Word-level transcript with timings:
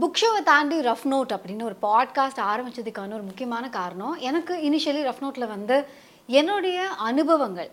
Book 0.00 0.18
ஷோவை 0.20 0.42
தாண்டி 0.42 0.80
rough 0.80 1.04
note 1.04 1.32
அப்படின்னு 1.34 1.62
ஒரு 1.62 1.76
பாட்காஸ்ட் 1.82 2.38
ஆரம்பித்ததுக்கான 2.52 3.12
ஒரு 3.12 3.22
முக்கியமான 3.22 3.68
காரணம். 3.68 4.16
எனக்கு 4.18 4.54
இனிஷியலி 4.56 5.02
ரஃப் 5.08 5.20
நோட்டில் 5.20 5.48
வந்து 5.48 5.84
என்னுடைய 6.26 6.88
அனுபவங்கள் 6.98 7.70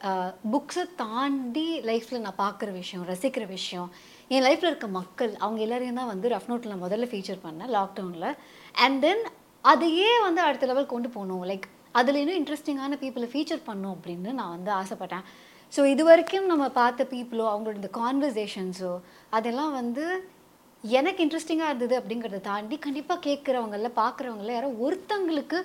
புக்ஸை 0.51 0.83
தாண்டி 0.95 1.79
லைஃப்பில் 1.79 2.19
நான் 2.19 2.37
பார்க்குற 2.37 2.71
விஷயம் 2.71 3.07
ரசிக்கிற 3.07 3.47
விஷயம் 3.47 3.91
என் 4.27 4.43
லைஃப்பில் 4.43 4.65
இருக்க 4.65 4.87
மக்கள் 4.87 5.35
அவங்க 5.37 5.61
எல்லோரையும் 5.61 5.95
தான் 5.95 6.07
வந்து 6.07 6.29
ரஃப் 6.29 6.49
நோட்டில் 6.49 6.67
நான் 6.67 6.91
முதல்ல 6.91 7.07
ஃபீச்சர் 7.11 7.39
பண்ணேன் 7.43 7.71
லாக்டவுனில் 7.77 8.35
அண்ட் 8.75 9.01
தென் 9.01 9.23
அதையே 9.61 10.19
வந்து 10.21 10.41
அடுத்த 10.41 10.65
லெவல் 10.65 10.85
கொண்டு 10.85 11.09
போகணும் 11.09 11.45
லைக் 11.45 11.67
அதில் 11.91 12.15
இன்னும் 12.15 12.45
இன்ட்ரெஸ்டிங்கான 12.45 12.97
பீப்புளை 13.01 13.29
ஃபீச்சர் 13.33 13.65
பண்ணணும் 13.67 13.95
அப்படின்னு 13.95 14.31
நான் 14.31 14.49
வந்து 14.49 14.71
ஆசைப்பட்டேன். 14.71 15.23
ஸோ 15.77 15.85
இது 15.85 16.03
வரைக்கும் 16.03 16.45
நம்ம 16.45 16.69
பார்த்த 16.69 17.03
பீப்புளோ 17.03 17.47
அவங்களோட 17.51 17.75
இந்த 17.75 17.91
கான்வர்சேஷன்ஸோ 17.93 18.99
அதெல்லாம் 19.29 19.71
வந்து 19.71 20.29
எனக்கு 20.83 21.25
இன்ட்ரெஸ்டிங்காக 21.25 21.67
இருந்தது 21.67 21.99
அப்படிங்கிறத 21.99 22.41
தாண்டி 22.41 22.77
கண்டிப்பாக 22.77 23.29
கேட்குறவங்கள 23.29 23.91
பார்க்குறவங்கள 23.95 24.51
யாரோ 24.51 24.67
ஒருத்தங்களுக்கு 24.67 25.61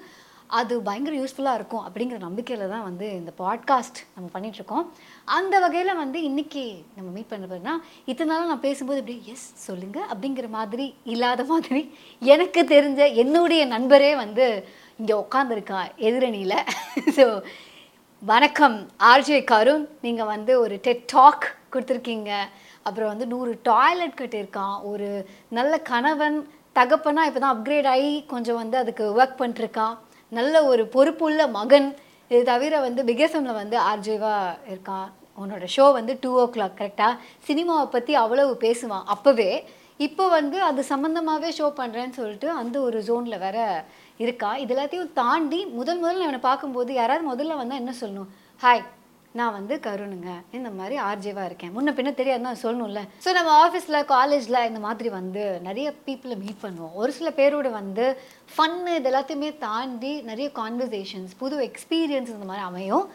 அது 0.47 0.83
பயங்கர 0.83 1.17
யூஸ்ஃபுல்லாக 1.17 1.55
இருக்கும் 1.55 1.85
அப்படிங்கிற 1.89 2.19
நம்பிக்கையில் 2.19 2.69
தான் 2.69 2.83
வந்து 2.83 3.11
இந்த 3.15 3.33
பாட்காஸ்ட் 3.39 3.99
நம்ம 4.15 4.29
பண்ணிகிட்ருக்கோம் 4.33 4.87
அந்த 5.25 5.61
வகையில் 5.61 5.95
வந்து 5.95 6.21
இன்றைக்கி 6.21 6.85
நம்ம 6.95 7.11
மீட் 7.11 7.29
பண்ண 7.29 7.81
இத்தனை 8.05 8.35
நாளும் 8.35 8.49
நான் 8.49 8.61
பேசும்போது 8.61 8.99
இப்படி 8.99 9.23
எஸ் 9.27 9.53
சொல்லுங்கள் 9.55 10.03
அப்படிங்கிற 10.03 10.49
மாதிரி 10.49 10.95
இல்லாத 11.05 11.45
மாதிரி 11.45 11.95
எனக்கு 12.19 12.63
தெரிஞ்ச 12.63 13.15
என்னுடைய 13.15 13.67
நண்பரே 13.67 14.17
வந்து 14.17 14.69
இங்கே 14.97 15.15
உட்காந்துருக்கா 15.15 15.91
எதிரணியில். 15.97 16.59
ஸோ 17.17 17.43
வணக்கம் 18.19 18.89
ஆர்ஜே 18.99 19.45
கருண். 19.45 19.89
நீங்கள் 20.01 20.27
வந்து 20.27 20.61
ஒரு 20.61 20.79
டெட் 20.83 21.05
டாக் 21.05 21.57
கொடுத்துருக்கீங்க. 21.73 22.33
அப்புறம் 22.89 23.11
வந்து 23.13 23.27
நூறு 23.33 23.53
டாய்லெட் 23.71 24.19
கட்டியிருக்கான். 24.21 24.77
ஒரு 24.91 25.09
நல்ல 25.59 25.75
கணவன் 25.91 26.39
தகப்பனா 26.79 27.25
இப்போ 27.29 27.41
தான் 27.43 27.55
அப்கிரேட் 27.57 27.89
ஆகி 27.95 28.13
கொஞ்சம் 28.33 28.61
வந்து 28.63 28.77
அதுக்கு 28.83 29.05
ஒர்க் 29.19 29.39
பண்ணிட்டுருக்கான். 29.41 29.95
நல்ல 30.39 30.65
ஒரு 30.71 30.83
பொறுப்புள்ள 30.95 31.43
மகன். 31.59 31.89
இது 32.31 32.43
தவிர 32.53 32.81
வந்து 32.87 33.01
பிகேசமில் 33.11 33.61
வந்து 33.63 33.77
ஆர்ஜேவாக 33.91 34.57
இருக்கான். 34.73 35.09
உன்னோட 35.43 35.65
ஷோ 35.77 35.85
வந்து 35.99 36.13
டூ 36.25 36.31
ஓ 36.43 36.45
கிளாக் 36.55 36.79
கரெக்டாக 36.81 37.19
சினிமாவை 37.49 37.87
பற்றி 37.95 38.13
அவ்வளவு 38.25 38.53
பேசுவான். 38.65 39.07
அப்போவே 39.15 39.51
இப்போ 40.07 40.25
வந்து 40.39 40.59
அது 40.69 40.81
சம்மந்தமாகவே 40.91 41.51
ஷோ 41.59 41.67
பண்ணுறேன்னு 41.81 42.19
சொல்லிட்டு 42.19 42.49
அந்த 42.61 42.77
ஒரு 42.87 42.99
ஜோனில் 43.09 43.43
வேற 43.45 43.59
இருக்கா? 44.25 44.51
இது 44.63 44.73
எல்லாத்தையும் 44.75 45.13
தாண்டி 45.21 45.61
முதல் 45.79 46.01
முதல்ல 46.03 46.27
அவனை 46.29 46.41
பார்க்கும்போது 46.49 46.93
யாராவது 47.01 47.25
முதல்ல 47.33 47.59
வந்தால் 47.61 47.81
என்ன 47.83 47.95
சொல்லணும்? 48.01 48.31
ஹாய் 48.65 48.83
நான் 49.39 49.55
வந்து 49.57 49.75
கருணுங்க. 49.87 50.33
இந்த 50.57 50.69
மாதிரி 50.79 50.97
ஆர்ஜேவாக 51.07 51.49
இருக்கேன். 51.49 51.73
முன்ன 51.77 51.93
பின்ன 51.97 52.11
தெரியாது 52.19 52.47
நான் 52.47 52.61
சொல்லணும்ல. 52.63 53.01
ஸோ 53.25 53.31
நம்ம 53.39 53.51
ஆஃபீஸில் 53.65 53.99
காலேஜில் 54.13 54.67
இந்த 54.69 54.81
மாதிரி 54.87 55.09
வந்து 55.17 55.45
நிறைய 55.67 55.89
பீப்புளை 56.07 56.37
மீட் 56.43 56.63
பண்ணுவோம். 56.65 56.95
ஒரு 57.01 57.13
சில 57.19 57.31
பேரோட 57.39 57.71
வந்து 57.81 58.05
ஃபன்னு 58.55 58.95
இது 59.01 59.11
எல்லாத்தையுமே 59.13 59.51
தாண்டி 59.67 60.13
நிறைய 60.31 60.49
கான்வர்சேஷன்ஸ் 60.61 61.35
புது 61.43 61.59
எக்ஸ்பீரியன்ஸ் 61.69 62.33
இந்த 62.37 62.49
மாதிரி 62.51 62.65
அமையும். 62.71 63.07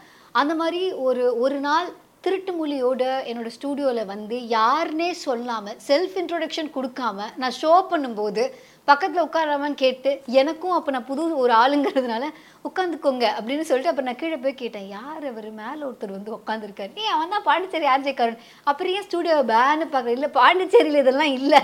அந்த 0.42 0.54
மாதிரி 0.60 0.82
ஒரு 1.08 1.24
ஒரு 1.44 1.58
நாள் 1.68 1.88
திருட்டு 2.24 2.52
மொழியோட 2.58 3.02
என்னோட 3.30 3.50
ஸ்டூடியோவில் 3.54 4.10
வந்து 4.12 4.36
யாருனே 4.56 5.10
சொல்லாமல் 5.26 5.78
செல்ஃப் 5.86 6.16
இன்ட்ரொடக்ஷன் 6.22 6.68
கொடுக்காம 6.74 7.28
நான் 7.42 7.56
ஷோ 7.60 7.70
பண்ணும்போது 7.92 8.42
பக்கத்தில் 8.88 9.24
உட்காராமன்னு 9.26 9.80
கேட்டு 9.82 10.10
எனக்கும் 10.40 10.74
அப்போ 10.76 10.90
நான் 10.94 11.06
புது 11.10 11.22
ஒரு 11.42 11.52
ஆளுங்கிறதுனால 11.62 12.24
உட்காந்துக்கோங்க 12.68 13.26
அப்படின்னு 13.38 13.66
சொல்லிட்டு 13.68 13.90
அப்போ 13.92 14.04
நான் 14.06 14.18
கீழே 14.22 14.38
போய் 14.44 14.60
கேட்டேன் 14.62 14.88
யார் 14.94 15.24
அவர்? 15.30 15.48
மேலே 15.60 15.82
ஒருத்தர் 15.88 16.16
வந்து 16.16 16.30
உட்காந்துருக்காரு 16.38 16.90
நீ 16.98 17.04
அவன் 17.14 17.34
தான் 17.34 17.44
பாண்டிச்சேரி 17.48 17.88
ஆர்ஜேக்காரன் 17.94 18.40
அப்புறம் 18.70 18.94
ஏன் 18.96 19.06
ஸ்டூடியோவை 19.06 19.44
பேன்னு 19.52 19.86
பார்க்குறேன் 19.94 20.18
இல்லை 20.18 20.30
பாண்டிச்சேரியில் 20.38 21.02
இதெல்லாம் 21.02 21.32
இல்லை. 21.38 21.62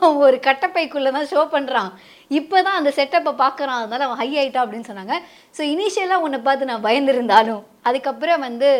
அவன் 0.00 0.20
ஒரு 0.26 0.36
கட்டப்பைக்குள்ளே 0.48 1.12
தான் 1.18 1.30
ஷோ 1.32 1.40
பண்ணுறான் 1.54 1.90
இப்போ 2.40 2.56
தான் 2.66 2.78
அந்த 2.80 2.90
செட்டப்பை 2.98 3.32
பார்க்குறான் 3.44 3.80
அதனால 3.82 4.04
அவன் 4.08 4.20
ஹை 4.22 4.30
ஆகிட்டான் 4.40 4.64
அப்படின்னு 4.66 4.90
சொன்னாங்க. 4.90 5.16
ஸோ 5.56 5.62
இனிஷியலாக 5.74 6.24
உன்னை 6.26 6.40
பார்த்து 6.48 6.70
நான் 6.72 6.86
பயந்துருந்தாலும் 6.88 7.64
அதுக்கப்புறம் 7.90 8.44
வந்து 8.48 8.70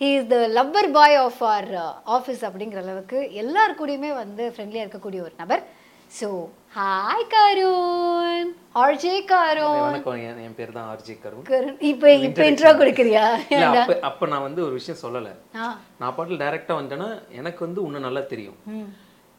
he 0.00 0.10
is 0.18 0.28
the 0.34 0.36
lover 0.58 0.90
boy 0.98 1.16
of 1.24 1.42
our 1.54 1.70
office 2.16 2.44
அப்படிங்கிற 2.48 2.80
அளவுக்கு 2.84 3.18
எல்லாருக்கூடியுமே 3.42 4.10
கூடயுமே 4.10 4.20
வந்து 4.24 4.44
ஃப்ரெண்ட்லியாக 4.54 4.84
இருக்கக்கூடிய 4.86 5.20
ஒரு 5.28 5.34
நபர். 5.42 5.62
So 6.18 6.28
hi 6.76 7.26
Karun 7.32 8.48
RJ 8.82 9.12
Karun 9.32 9.76
வணக்கம். 9.82 10.16
என் 10.44 10.56
பேர் 10.56 10.72
தான் 10.76 10.88
ஆர்ஜி 10.92 11.14
கருண் 11.24 11.44
கருண் 11.50 11.76
இப்போ 11.90 12.06
இப்போ 12.28 12.42
இன்ட்ரோ 12.50 12.70
கொடுக்குறியா? 12.80 13.22
அப்ப 13.82 13.94
அப்ப 14.08 14.26
நான் 14.32 14.44
வந்து 14.46 14.60
ஒரு 14.64 14.74
விஷயம் 14.78 14.98
சொல்லல. 15.02 15.28
நான் 16.00 16.14
பாட்டில் 16.16 16.40
டைரக்டா 16.42 16.74
வந்துட்டேன்னா 16.78 17.08
எனக்கு 17.40 17.60
வந்து 17.66 17.80
உன்னை 17.86 18.00
நல்லா 18.06 18.22
தெரியும். 18.32 18.58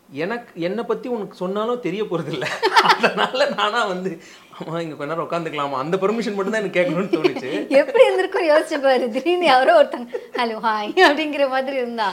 எனக்கு 0.09 0.63
என்னை 0.69 0.85
பத்தி 0.91 1.07
உனக்கு 1.18 1.41
சொன்னாலும் 1.44 1.84
தெரிய 1.88 2.01
போறது 2.12 2.31
இல்ல 2.38 2.46
அதனால 2.94 3.50
நானா 3.59 3.84
வந்து 3.94 4.12
ஆமா 4.56 4.79
இங்க 4.85 4.96
கொஞ்ச 4.97 5.12
நேரம் 5.13 5.28
உட்காந்துக்கலாமா 5.28 5.84
அந்த 5.84 5.96
பெர்மிஷன் 6.06 6.38
மட்டும் 6.40 6.56
தான் 6.56 6.63
எனக்கு 6.63 6.79
கேட்கணும்னு 6.79 7.16
தோணுச்சு. 7.17 7.52
எப்படி 7.84 8.06
இருந்திருக்கும் 8.07 8.50
யோசிச்சு 8.52 8.79
பாரு. 8.88 9.06
திடீர்னு 9.16 9.53
யாரோ 9.53 9.79
ஒருத்தங்க 9.81 10.09
ஹலோ 10.41 10.59
ஹாய் 10.69 10.91
அப்படிங்கிற 11.09 11.47
மாதிரி 11.57 11.78
இருந்தா. 11.84 12.09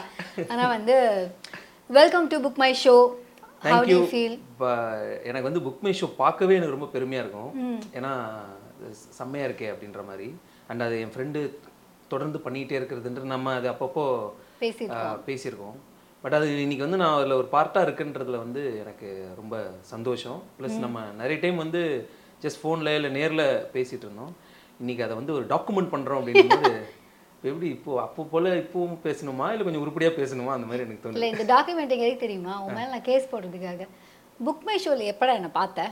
ஆனா 0.53 0.67
வந்து 0.77 0.97
welcome 1.99 2.31
to 2.33 2.37
Book 2.47 2.63
My 2.67 2.75
Show 2.87 2.97
thank you 3.65 3.99
feel 4.11 4.37
எனக்கு 5.29 5.49
வந்து 5.49 5.63
புக் 5.67 5.85
மை 5.87 5.93
ஷோ 6.01 6.09
பார்க்கவே 6.23 6.57
எனக்கு 6.59 6.77
ரொம்ப 6.77 6.89
பெருமையா 6.95 7.23
இருக்கும். 7.25 7.51
ஏன்னா 7.99 8.13
அது 8.77 8.91
செம்மையா 9.19 9.47
இருக்கே 9.49 9.69
அப்படின்ற 9.73 10.03
மாதிரி. 10.11 10.29
அண்ட் 10.71 10.85
அது 10.87 10.95
என் 11.05 11.15
ஃப்ரெண்டு 11.15 11.41
தொடர்ந்து 12.13 12.39
பண்ணிக்கிட்டே 12.45 12.79
இருக்கிறதுன்ற 12.81 13.25
நம்ம 13.35 13.55
அது 13.59 13.69
அப்பப்போ 13.73 14.05
பேசியிருக்கோம். 15.29 15.77
பட் 16.23 16.37
அது 16.39 16.49
இன்னைக்கு 16.65 16.85
வந்து 16.87 17.01
நான் 17.03 17.17
அதில் 17.19 17.39
ஒரு 17.41 17.49
பார்ட்டாக 17.55 17.87
இருக்குன்றதுல 17.87 18.41
வந்து 18.45 18.63
எனக்கு 18.83 19.09
ரொம்ப 19.39 19.55
சந்தோஷம். 19.93 20.41
ப்ளஸ் 20.59 20.77
நம்ம 20.85 21.01
நிறைய 21.21 21.37
டைம் 21.45 21.59
வந்து 21.65 21.81
ஜஸ்ட் 22.45 22.61
ஃபோனில் 22.63 22.95
இல்லை 22.99 23.11
நேரில் 23.19 23.45
பேசிகிட்டு 23.77 24.07
இருந்தோம். 24.07 24.35
இன்னைக்கு 24.83 25.05
அதை 25.07 25.15
வந்து 25.21 25.33
ஒரு 25.39 25.47
டாக்குமெண்ட் 25.55 25.93
பண்ணுறோம் 25.95 26.21
அப்படின்னும்போது 26.21 26.73
இப்ப 26.73 27.01
எப்படி 27.49 27.69
இப்போ 27.77 27.93
அப்போ 28.03 28.23
போல் 28.33 28.49
இப்போவும் 28.63 28.99
பேசணுமா? 29.07 29.47
இல்லை 29.53 29.65
கொஞ்சம் 29.67 29.83
உருப்படியாக 29.85 30.15
பேசணுமா? 30.21 30.53
அந்த 30.57 30.67
மாதிரி 30.69 30.85
எனக்கு 30.87 31.03
தோணுது. 31.05 31.19
இல்ல 31.19 31.29
இந்த 31.33 31.45
டாக்குமெண்ட் 31.55 31.95
எதுக்கு 31.97 32.25
தெரியுமா? 32.25 32.55
உன் 32.65 32.77
மேல 32.79 32.91
நான் 32.95 33.09
கேஸ் 33.11 33.31
போடுறதுக்காக. 33.33 33.87
புக் 34.47 34.65
மை 34.69 34.77
ஷோல 34.85 35.07
எப்படா 35.13 35.33
என்ன 35.41 35.51
பார்த்த? 35.59 35.87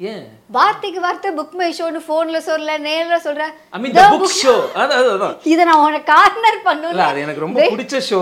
ஏன்? 0.00 0.24
வார்த்தைக்கு 0.56 1.00
வார்த்தை 1.04 1.30
புக் 1.38 1.56
மை 1.60 1.68
ஷோன்னு 1.78 2.00
ஃபோன்ல 2.06 2.38
சொல்ல 2.48 2.76
நேர்ல 2.88 3.16
சொல்ற. 3.26 3.46
ஐ 3.76 3.80
மீன் 3.82 3.94
த 3.98 4.04
புக் 4.14 4.36
ஷோ 4.42 4.54
அதான் 4.82 5.34
இதை 5.52 5.62
நான் 5.70 5.84
உனக்கு 5.86 6.08
கார்னர் 6.12 6.58
இல்ல 6.58 6.66
பண்ணல 6.68 7.06
அது 7.10 7.24
எனக்கு 7.26 7.44
ரொம்ப 7.46 7.66
பிடிச்ச 7.74 8.00
ஷோ 8.10 8.20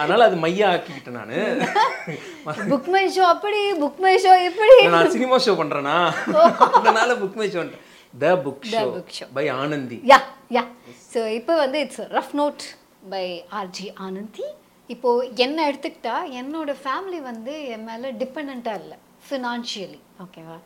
அதனால 0.00 0.26
அது 0.28 0.36
மையா 0.44 0.68
ஆக்கிக்கிட்டேன் 0.74 1.18
நானு. 1.20 1.38
புக் 2.72 2.90
மை 2.94 3.04
ஷோ 3.16 3.24
அப்படி 3.34 3.60
புக் 3.84 4.00
மை 4.06 4.14
ஷோ 4.26 4.34
இப்படி. 4.48 4.76
நான் 4.96 5.14
சினிமா 5.16 5.38
ஷோ 5.46 5.54
பண்றேனா? 5.62 5.96
அதனால 6.78 7.16
Book 7.24 7.38
My 7.42 7.48
Show 7.54 7.64
the 8.14 8.32
book 8.44 8.66
show 8.72 8.82
show. 9.18 9.28
By 9.36 9.44
Anandhi 9.60 9.98
yeah 10.12 10.18
yeah 10.56 10.64
so 11.12 11.20
இப்போ 11.38 11.54
வந்து 11.62 11.78
it's 11.84 12.02
rough 12.16 12.34
note 12.40 12.64
by 13.14 13.24
RJ 13.60 13.86
Anandhi 14.06 14.46
இப்போ 14.90 15.10
என்ன 15.44 15.58
எடுத்துக்கிட்டா 15.70 16.16
என்னோட 16.40 16.70
ஃபேமிலி 16.82 17.20
வந்து 17.30 17.54
என் 17.74 17.86
மேலே 17.90 18.08
டிபெண்ட்டாக 18.22 18.80
இல்லை 18.82 18.98
ஃபினான்ஷியலி 19.28 20.00
ஓகேவா 20.24 20.58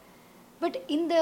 பட் 0.61 0.77
இந்த 0.97 1.15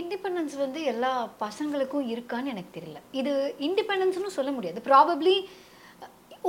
இண்டிபெண்டன்ஸ் 0.00 0.54
வந்து 0.64 0.80
எல்லா 0.90 1.10
பசங்களுக்கும் 1.44 2.08
இருக்கான்னு 2.12 2.52
எனக்கு 2.54 2.72
தெரியல. 2.76 2.98
இது 3.20 3.32
இண்டிபெண்டன்ஸ்னு 3.68 4.36
சொல்ல 4.36 4.50
முடியாது. 4.56 4.80
ப்ராபப்ளி 4.88 5.34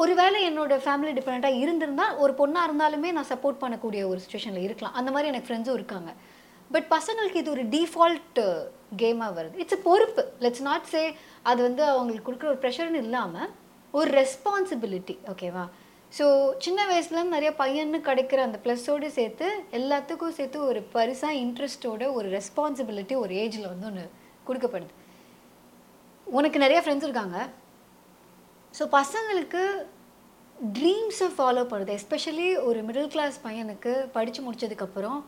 ஒருவேளை 0.01 0.39
என்னோட 0.49 0.73
ஃபேமிலி 0.83 1.11
டிபெண்ட்டாக 1.19 1.59
இருந்திருந்தா 1.63 2.05
ஒரு 2.23 2.33
பொண்ணாக 2.41 2.67
இருந்தாலுமே 2.69 3.09
நான் 3.17 3.31
சப்போர்ட் 3.31 3.61
பண்ணக்கூடிய 3.63 4.01
ஒரு 4.11 4.19
சுச்சுவேஷனில் 4.23 4.67
இருக்கலாம். 4.67 4.95
அந்த 4.99 5.09
மாதிரி 5.15 5.31
எனக்கு 5.31 5.49
ஃப்ரெண்ட்ஸும் 5.49 5.77
இருக்காங்க. 5.79 6.11
பட் 6.73 6.87
பசங்களுக்கு 6.95 7.41
இது 7.43 7.53
ஒரு 7.55 7.63
டிஃபால்ட் 7.75 8.39
கேமாக 9.01 9.29
uh, 9.29 9.35
வருது. 9.37 9.55
இட்ஸ் 9.63 9.83
பொறுப்பு. 9.87 10.23
லெட்ஸ் 10.43 10.65
நாட் 10.69 10.89
சே 10.93 11.03
அது 11.49 11.59
வந்து 11.67 11.83
அவங்களுக்கு 11.91 12.27
கொடுக்குற 12.27 12.49
ஒரு 12.53 12.61
ப்ரெஷர்னு 12.63 13.01
இல்லாமல் 13.05 13.49
ஒரு 13.93 14.09
ரெஸ்பான்சிபிலிட்டி 14.21 15.15
ஓகேவா 15.31 15.63
ஸோ 16.17 16.25
சின்ன 16.65 16.79
வயசுலேருந்து 16.89 17.35
நிறைய 17.37 17.51
பையன்னு 17.61 17.99
கிடைக்கிற 18.07 18.39
அந்த 18.47 18.57
ப்ளஸ்ஸோடு 18.65 19.07
சேர்த்து 19.17 19.47
எல்லாத்துக்கும் 19.79 20.35
சேர்த்து 20.39 20.59
ஒரு 20.69 20.81
பரிசாக 20.95 21.39
இன்ட்ரெஸ்ட்டோட 21.43 22.03
ஒரு 22.17 22.27
ரெஸ்பான்சிபிலிட்டி 22.37 23.15
ஒரு 23.23 23.33
ஏஜில் 23.43 23.71
வந்து 23.71 23.87
ஒன்று 23.89 24.05
கொடுக்கப்படுது. 24.47 24.93
உனக்கு 26.27 26.57
நிறைய 26.65 26.79
ஃப்ரெண்ட்ஸ் 26.83 27.07
இருக்காங்க. 27.07 27.37
ஸோ 28.73 28.83
பசங்களுக்கு 28.99 29.63
ட்ரீம்ஸை 30.79 31.29
ஃபாலோ 31.37 31.63
பண்ணுறது 31.71 31.95
எஸ்பெஷலி 31.99 32.47
ஒரு 32.67 32.79
மிடில் 32.87 33.11
கிளாஸ் 33.15 33.37
பையனுக்கு 33.45 33.93
படித்து 34.17 34.41
முடிச்சதுக்கப்புறம் 34.43 35.19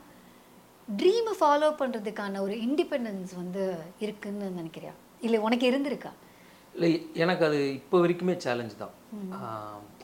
ட்ரீமை 0.87 1.33
ஃபாலோ 1.39 1.67
பண்ணுறதுக்கான 1.79 2.41
ஒரு 2.45 2.55
இண்டிபெண்டன்ஸ் 2.65 3.31
வந்து 3.41 3.63
இருக்குன்னு 4.05 4.47
நினைக்கிறியா? 4.59 4.93
இல்லை 5.25 5.37
உனக்கு 5.45 5.65
இருந்திருக்கா? 5.69 6.11
இல்லை 6.75 6.89
எனக்கு 7.23 7.43
அது 7.47 7.59
இப்போ 7.79 7.97
வரைக்குமே 8.03 8.33
சேலஞ்ச் 8.45 8.75
தான். 8.83 8.93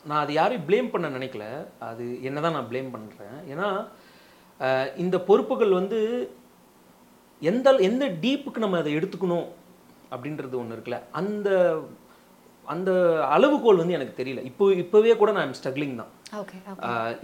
நான் 0.10 0.22
அது 0.24 0.34
யாரையும் 0.40 0.66
ப்ளேம் 0.68 0.92
பண்ண 0.94 1.08
நினைக்கல. 1.18 1.46
அது 1.90 2.06
என்ன 2.28 2.42
தான் 2.46 2.56
நான் 2.58 2.70
ப்ளேம் 2.72 2.90
பண்ணுறேன் 2.96 3.38
ஏன்னா 3.54 3.68
இந்த 5.04 5.18
பொறுப்புகள் 5.30 5.78
வந்து 5.80 6.00
எந்த 7.42 7.70
எந்த 7.90 8.06
டீப்புக்கு 8.24 8.64
நம்ம 8.66 8.80
அதை 8.82 8.92
எடுத்துக்கணும் 9.00 9.48
அப்படின்றது 10.14 10.56
ஒன்று 10.62 10.76
இருக்குல்ல. 10.76 11.00
அந்த 11.22 11.50
அந்த 12.68 12.92
அளவுகோல் 13.36 13.80
வந்து 13.82 13.98
எனக்கு 13.98 14.14
தெரியல. 14.18 14.42
இப்போ 14.50 14.66
இப்போவே 14.82 15.14
கூட 15.18 15.32
நான் 15.38 15.56
ஸ்ட்ரகிளிங் 15.60 15.96
தான். 16.02 16.12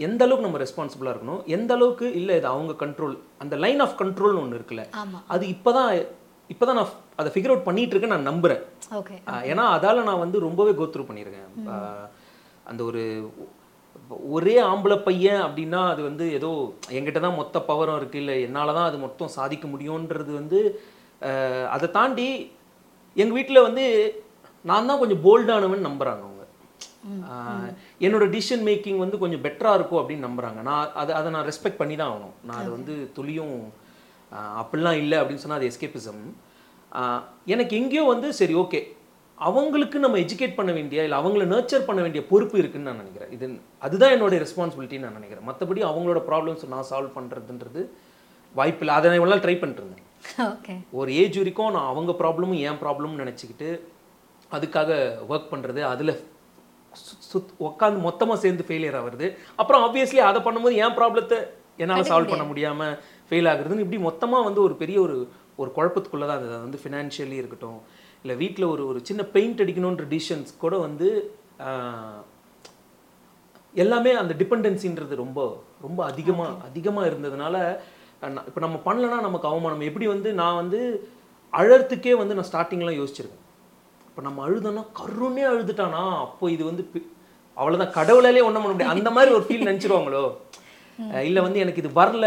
எந்த 0.06 0.22
அளவுக்கு 0.25 0.48
நம்ம 0.48 0.60
ரெஸ்பான்சிபிளாக 0.63 1.13
இருக்கணும் 1.16 1.42
எந்த 1.56 1.72
அளவுக்கு 1.74 2.07
இல்லை 2.19 2.36
இது 2.39 2.48
அவங்க 2.48 2.74
கண்ட்ரோல் 2.84 3.13
அந்த 3.38 3.56
லைன் 3.63 3.84
ஆஃப் 3.86 3.98
கண்ட்ரோல்னு 4.01 4.44
ஒன்று 4.44 4.60
இருக்குல்ல 4.60 4.86
அது 5.28 5.45
இப்போதான் 5.56 5.92
இப்போதான் 6.50 6.80
நான் 6.80 6.92
அதை 7.16 7.30
ஃபிகர் 7.34 7.51
அவுட் 7.54 7.63
பண்ணிட்டு 7.63 7.94
இருக்கேன் 7.94 8.16
நான் 8.16 8.28
ஆஹ் 9.31 9.45
ஏன்னா 9.51 9.63
அதால 9.75 10.04
நான் 10.04 10.24
வந்து 10.25 10.39
ரொம்பவே 10.39 10.72
கோத்ரூ 10.72 11.06
பண்ணியிருக்கேன். 11.07 11.48
அந்த 12.66 12.81
ஒரு 12.83 13.01
ஒரே 14.30 14.54
ஆம்பளை 14.63 14.98
பையன் 15.00 15.42
அப்படின்னா 15.45 15.80
அது 15.88 16.01
வந்து 16.01 16.25
ஏதோ 16.33 16.50
என்கிட்ட 16.92 17.19
தான் 17.19 17.36
மொத்த 17.36 17.60
பவரும் 17.68 17.95
இருக்கு 17.95 18.19
இல்லை 18.19 18.36
என்னால 18.42 18.74
தான் 18.74 18.88
அது 18.90 18.98
மொத்தம் 18.98 19.36
சாதிக்க 19.38 19.68
முடியுன்றது 19.68 20.31
வந்து 20.33 20.60
அதை 21.69 21.88
தாண்டி 21.92 22.28
எங்க 23.16 23.33
வீட்டில் 23.33 23.66
வந்து 23.68 23.86
நான் 24.69 24.90
தான் 24.90 25.02
கொஞ்சம் 25.02 25.24
போல்டானவன் 25.25 25.88
நம்புறாங்க 25.90 26.24
அவங்க. 26.28 26.34
என்னோட 28.06 28.25
டிசிஷன் 28.36 28.64
மேக்கிங் 28.68 29.00
வந்து 29.04 29.18
கொஞ்சம் 29.24 29.44
பெட்டரா 29.46 29.72
இருக்கும் 29.80 30.00
அப்படின்னு 30.02 30.28
நம்புறாங்க. 30.28 30.60
நான் 30.69 30.92
அதை 31.02 31.12
அதை 31.19 31.30
நான் 31.36 31.48
ரெஸ்பெக்ட் 31.50 31.81
பண்ணி 31.81 31.96
தான் 32.00 32.12
ஆகணும். 32.12 32.36
நான் 32.48 32.60
அது 32.62 32.72
வந்து 32.78 32.94
துளியும் 33.18 33.56
அப்படிலாம் 34.62 35.00
இல்லை 35.04 35.18
அப்படின்னு 35.19 35.44
சொன்னா 35.44 35.60
அது 35.60 35.69
எஸ்கேபிசம் 35.72 36.22
எனக்கு 37.54 37.74
எங்கேயோ 37.81 38.04
வந்து 38.14 38.28
சரி 38.42 38.56
ஓகே 38.64 38.80
அவங்களுக்கு 39.38 39.98
நம்ம 40.04 40.18
எஜுகேட் 40.24 40.58
பண்ண 40.60 40.72
வேண்டிய 40.78 41.04
இல்லை 41.08 41.18
அவங்கள 41.22 41.44
நர்ச்சர் 41.54 41.88
பண்ண 41.88 42.00
வேண்டிய 42.06 42.22
பொறுப்பு 42.30 42.56
இருக்குன்னு 42.62 42.90
நான் 42.90 43.02
நினைக்கிறேன். 43.02 43.31
இது 43.36 43.48
அதுதான் 43.86 44.14
என்னோட 44.16 44.38
ரெஸ்பான்சிபிலிட்டின்னு 44.44 45.08
நான் 45.08 45.18
நினைக்கிறேன். 45.19 45.46
மற்றபடி 45.50 45.81
அவங்களோட 45.90 46.22
ப்ராப்ளம்ஸ் 46.30 46.64
நான் 46.74 46.88
சால்வ் 46.92 47.16
பண்ணுறதுன்றது 47.18 47.81
வாய்ப்பில்லை 48.56 48.94
அதை 48.98 49.10
நான் 49.10 49.19
இவ்வளோ 49.22 49.40
ட்ரை 49.44 49.56
பண்ணிட்டு 49.62 49.84
இருந்தேன். 49.84 50.04
ஓகே 50.54 50.75
ஒரு 51.00 51.10
ஏஜ் 51.24 51.38
வரைக்கும் 51.42 51.75
நான் 51.75 51.92
அவங்க 51.92 52.12
ப்ராப்ளமும் 52.22 52.62
என் 52.69 52.80
ப்ராப்ளம்னு 52.84 53.22
நினச்சிக்கிட்டு 53.24 53.69
அதுக்காக 54.56 54.90
ஒர்க் 55.32 55.52
பண்ணுறது 55.54 55.82
அதில் 55.92 56.14
சுத் 57.30 57.52
உட்காந்து 57.68 58.00
மொத்தமாக 58.08 58.38
சேர்ந்து 58.44 58.68
ஃபெயிலியர் 58.68 58.98
ஆகுறது. 59.00 59.28
அப்புறம் 59.62 59.84
ஆப்வியஸ்லி 59.88 60.22
அதை 60.30 60.40
பண்ணும்போது 60.46 60.78
என் 60.84 60.96
ப்ராப்ளத்தை 61.00 61.38
என்னால் 61.84 62.10
சால்வ் 62.12 62.34
பண்ண 62.34 62.46
முடியாமல் 62.52 62.96
ஃபெயில் 63.28 63.50
ஆகுறதுன்னு 63.52 63.84
இப்படி 63.86 64.00
மொத்தமாக 64.10 64.46
வந்து 64.48 64.62
ஒரு 64.68 64.76
பெரிய 64.82 64.98
ஒரு 65.06 65.18
ஒரு 65.62 65.70
குழப்பத்துக்குள்ளே 65.76 66.26
தான் 66.30 66.40
அது 66.40 66.48
வந்து 66.66 66.80
ஃபினான்ஷியலி 66.84 67.38
இருக்கட்டும் 67.42 67.80
இல்லை 68.24 68.36
வீட்டில் 68.42 68.72
ஒரு 68.74 68.84
ஒரு 68.92 69.00
சின்ன 69.10 69.22
பெயிண்ட் 69.36 69.62
அடிக்கணுன்ற 69.64 70.06
டிசிஷன்ஸ் 70.14 70.52
கூட 70.64 70.76
வந்து 70.86 71.08
எல்லாமே 73.84 74.12
அந்த 74.22 74.34
டிபெண்டன்சின்றது 74.42 75.16
ரொம்ப 75.24 75.40
ரொம்ப 75.86 76.00
அதிகமாக 76.12 76.54
அதிகமாக 76.70 77.10
இருந்ததுனால 77.10 77.56
இப்போ 78.50 78.60
நம்ம 78.66 78.78
பண்ணலன்னா 78.86 79.18
நமக்கு 79.26 79.50
அவமானம். 79.50 79.88
எப்படி 79.90 80.06
வந்து 80.14 80.30
நான் 80.42 80.60
வந்து 80.62 80.80
அழறதுக்கே 81.54 82.14
வந்து 82.22 82.38
நான் 82.38 82.50
ஸ்டார்டிங்லாம் 82.50 83.00
யோசிச்சிருக்கேன். 83.00 83.44
இப்போ 84.18 84.28
நம்ம 84.28 84.44
அழுதோன்னா 84.46 84.81
கருணே 85.00 85.42
அழுதுட்டானா? 85.48 86.00
அப்போ 86.22 86.46
இது 86.54 86.64
வந்து 86.68 86.84
அவ்வளவுதான். 87.58 87.92
கடவுளாலே 87.98 88.42
ஒன்றும் 88.46 88.64
பண்ண 88.64 88.72
முடியாது. 88.72 88.94
அந்த 88.96 89.10
மாதிரி 89.16 89.31
ஒரு 89.38 89.44
ஃபீல் 89.48 89.68
நினச்சிருவாங்களோ? 89.69 90.22
இல்லை 91.28 91.42
வந்து 91.46 91.60
எனக்கு 91.64 91.81
இது 91.81 91.90
வரல. 92.00 92.25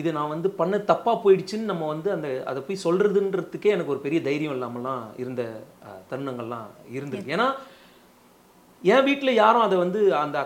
இது 0.00 0.08
நான் 0.16 0.32
வந்து 0.32 0.48
பண்ண 0.60 0.78
தப்பா 0.88 1.12
போயிடுச்சுன்னு 1.24 1.70
நம்ம 1.70 1.88
வந்து 1.92 2.08
அந்த 2.14 2.28
அதை 2.50 2.60
போய் 2.68 2.80
சொல்றதுன்றதுக்கே 2.84 3.70
எனக்கு 3.74 3.92
ஒரு 3.94 4.00
பெரிய 4.06 4.20
தைரியம் 4.28 4.54
இல்லாமலாம் 4.56 5.04
இருந்த 5.22 5.42
தருணங்கள்லாம் 6.12 6.66
இருந்தது. 6.96 7.24
ஏன்னா 7.34 7.46
என் 8.94 9.06
வீட்டில் 9.08 9.38
யாரும் 9.42 9.66
அதை 9.66 9.78
வந்து 9.84 10.00
அந்த 10.22 10.40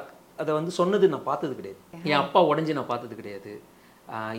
அதை 0.45 0.51
வந்து 0.59 0.75
சொன்னது 0.81 1.09
நான் 1.15 1.29
பார்த்தது 1.31 1.57
கிடையாது. 1.61 1.81
என் 2.11 2.23
அப்பா 2.25 2.43
உடஞ்சி 2.51 2.77
நான் 2.79 2.93
பார்த்தது 2.93 3.17
கிடையாது. 3.21 3.55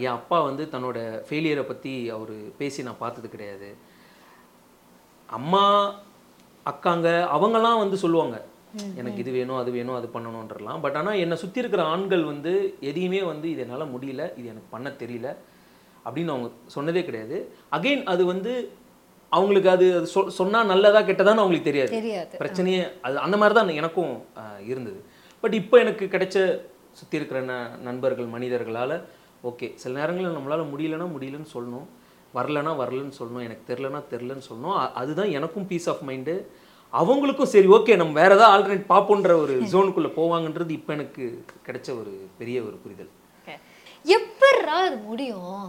என் 0.05 0.17
அப்பா 0.19 0.39
வந்து 0.49 0.65
தன்னோட 0.75 0.99
ஃபெயிலியரை 1.29 1.65
பற்றி 1.71 1.93
அவர் 2.17 2.35
பேசி 2.61 2.85
நான் 2.89 3.01
பார்த்தது 3.01 3.29
கிடையாது. 3.35 3.71
அம்மா 5.39 5.65
அக்காங்க 6.71 7.07
அவங்கெல்லாம் 7.35 7.81
வந்து 7.83 7.97
சொல்லுவாங்க 8.03 8.37
எனக்கு 8.99 9.21
இது 9.23 9.31
வேணும் 9.37 9.59
அது 9.61 9.69
வேணும் 9.75 9.97
அது 9.99 10.07
பண்ணணுன்றலாம் 10.15 10.81
பட் 10.83 10.97
ஆனால் 10.99 11.19
என்னை 11.23 11.35
சுற்றி 11.43 11.61
இருக்கிற 11.63 11.83
ஆண்கள் 11.93 12.23
வந்து 12.31 12.51
எதையுமே 12.89 13.21
வந்து 13.31 13.47
இது 13.53 13.61
என்னால் 13.65 13.91
முடியல 13.93 14.23
இது 14.39 14.47
எனக்கு 14.53 14.69
பண்ண 14.75 14.89
தெரியல 15.03 15.29
அப்படின்னு 16.05 16.33
அவங்க 16.33 16.49
சொன்னதே 16.75 17.01
கிடையாது. 17.07 17.37
அகைன் 17.77 18.03
அது 18.11 18.23
வந்து 18.31 18.51
அவங்களுக்கு 19.31 19.69
அது 19.75 19.85
அது 19.97 20.07
சொ 20.13 20.21
சொன்னால் 20.37 20.69
நல்லதா 20.71 20.99
கெட்டதான்னு 21.07 21.43
அவங்களுக்கு 21.43 21.69
தெரியாது. 21.69 21.91
பிரச்சனையே 22.43 22.83
அது 23.07 23.17
அந்த 23.25 23.37
மாதிரி 23.41 23.55
தான் 23.59 23.71
எனக்கும் 23.81 24.13
இருந்தது. 24.71 24.99
பட் 25.43 25.55
இப்போ 25.61 25.75
எனக்கு 25.85 26.05
கிடைச்ச 26.13 26.37
சுற்றி 26.99 27.19
இருக்கிற 27.19 27.41
ந 27.51 27.55
நண்பர்கள் 27.87 28.29
மனிதர்களால் 28.35 28.95
ஓகே 29.49 29.67
சில 29.81 29.93
நேரங்களில் 29.99 30.37
நம்மளால் 30.37 30.71
முடியலன்னா 30.73 31.07
முடியலன்னு 31.15 31.53
சொல்லணும். 31.55 31.87
வரலனா 32.33 32.71
வரலன்னு 32.81 33.17
சொல்லணும் 33.19 33.45
எனக்கு 33.47 33.63
தெரிலனா 33.69 33.99
தெரிலன்னு 34.11 34.47
சொல்லணும். 34.49 34.77
அதுதான் 35.01 35.31
எனக்கும் 35.37 35.67
பீஸ் 35.67 35.89
ஆஃப் 35.93 36.03
மைண்டு 36.09 36.33
அவங்களுக்கும் 36.93 37.51
சரி 37.51 37.67
ஓகே 37.75 37.95
நம்ம 37.95 38.13
வேற 38.19 38.31
ஏதாவது 38.35 38.51
ஆல்டர்னேட் 38.53 38.91
பார்ப்போன்ற 38.91 39.31
ஒரு 39.41 39.55
ஜோனுக்குள்ளே 39.73 40.11
போவாங்கன்றது 40.15 40.71
இப்போ 40.77 40.91
எனக்கு 40.93 41.23
கிடைச்ச 41.67 41.89
ஒரு 41.99 42.11
பெரிய 42.39 42.57
ஒரு 42.67 42.77
புரிதல். 42.83 43.11
எப்பட்றா 44.05 44.75
அது 44.85 44.97
முடியும்? 45.07 45.63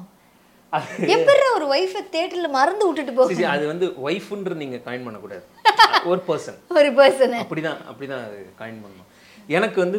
எப்பட்றா 1.15 1.49
ஒரு 1.57 1.67
ஒய்ஃபை 1.75 2.03
தேட்டர்ல 2.15 2.49
மறந்து 2.57 2.85
விட்டுட்டு 2.89 3.29
சரி, 3.31 3.47
அது 3.55 3.65
வந்து 3.73 3.87
ஒய்ஃப்ன்றது 4.07 4.61
நீங்கள் 4.63 4.85
காயின் 4.87 5.07
பண்ணக்கூடாது. 5.07 5.45
ஒரு 6.11 6.21
பர்சன் 6.29 6.59
ஒரு 6.79 6.91
பர்சன் 6.99 7.35
அப்படிதான் 7.43 7.81
அப்படிதான் 7.91 8.23
அது 8.27 8.39
காயின் 8.61 8.83
பண்ணணும் 8.85 9.09
எனக்கு 9.49 9.79
வந்து 9.85 9.99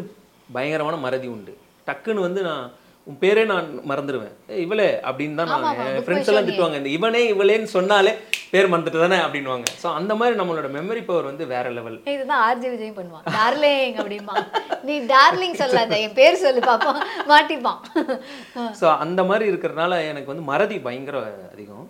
பயங்கரமான 0.49 0.95
மறதி 1.05 1.27
உண்டு. 1.35 1.53
டக்குன்னு 1.87 2.27
வந்து 2.27 2.41
நான் 2.49 2.65
உன் 3.07 3.17
பேரே 3.21 3.43
நான் 3.45 3.67
மறந்துடுவேன். 3.89 4.33
"ஏய், 4.47 4.61
இவளே 4.63 4.87
அப்படின்னு 5.07 5.37
தான் 5.39 5.49
நான். 5.53 5.63
என் 5.87 6.03
ஃப்ரெண்ட்ஸ் 6.05 6.29
எல்லாம் 6.31 6.47
திட்டுவாங்க 6.47 6.77
இந்த 6.79 6.89
இவனே 6.89 7.21
இவளேன்னு 7.33 7.69
சொன்னாலே 7.73 8.11
பேர் 8.51 8.69
மறந்துட்டு 8.71 9.01
தானே 9.03 9.17
அப்படின்னுவாங்க. 9.23 9.67
ஸோ 9.81 9.87
அந்த 9.99 10.13
மாதிரி 10.15 10.35
நம்மளோட 10.39 10.67
மெமரி 10.75 11.01
பவர் 11.05 11.29
வந்து 11.29 11.45
வேற 11.45 11.69
லெவல் 11.69 11.97
இதுதான் 12.13 12.43
ஆர்ஜி 12.47 12.67
விஜய் 12.69 12.95
பண்ணுவான். 12.97 13.25
டார்லிங் 13.35 13.95
அப்படிமா 13.97 14.35
நீ 14.83 14.95
டார்லிங் 15.13 15.57
சொல்லாத 15.61 15.97
என் 15.99 16.13
பேர் 16.13 16.41
சொல்லு 16.43 16.61
பாப்போம். 16.61 16.99
மாட்டிப்பான். 17.27 17.79
ஸோ 18.81 18.87
அந்த 18.97 19.23
மாதிரி 19.23 19.45
இருக்கிறதுனால 19.51 19.99
எனக்கு 20.07 20.31
வந்து 20.33 20.49
மறதி 20.51 20.77
பயங்கர 20.79 21.17
அதிகம். 21.51 21.87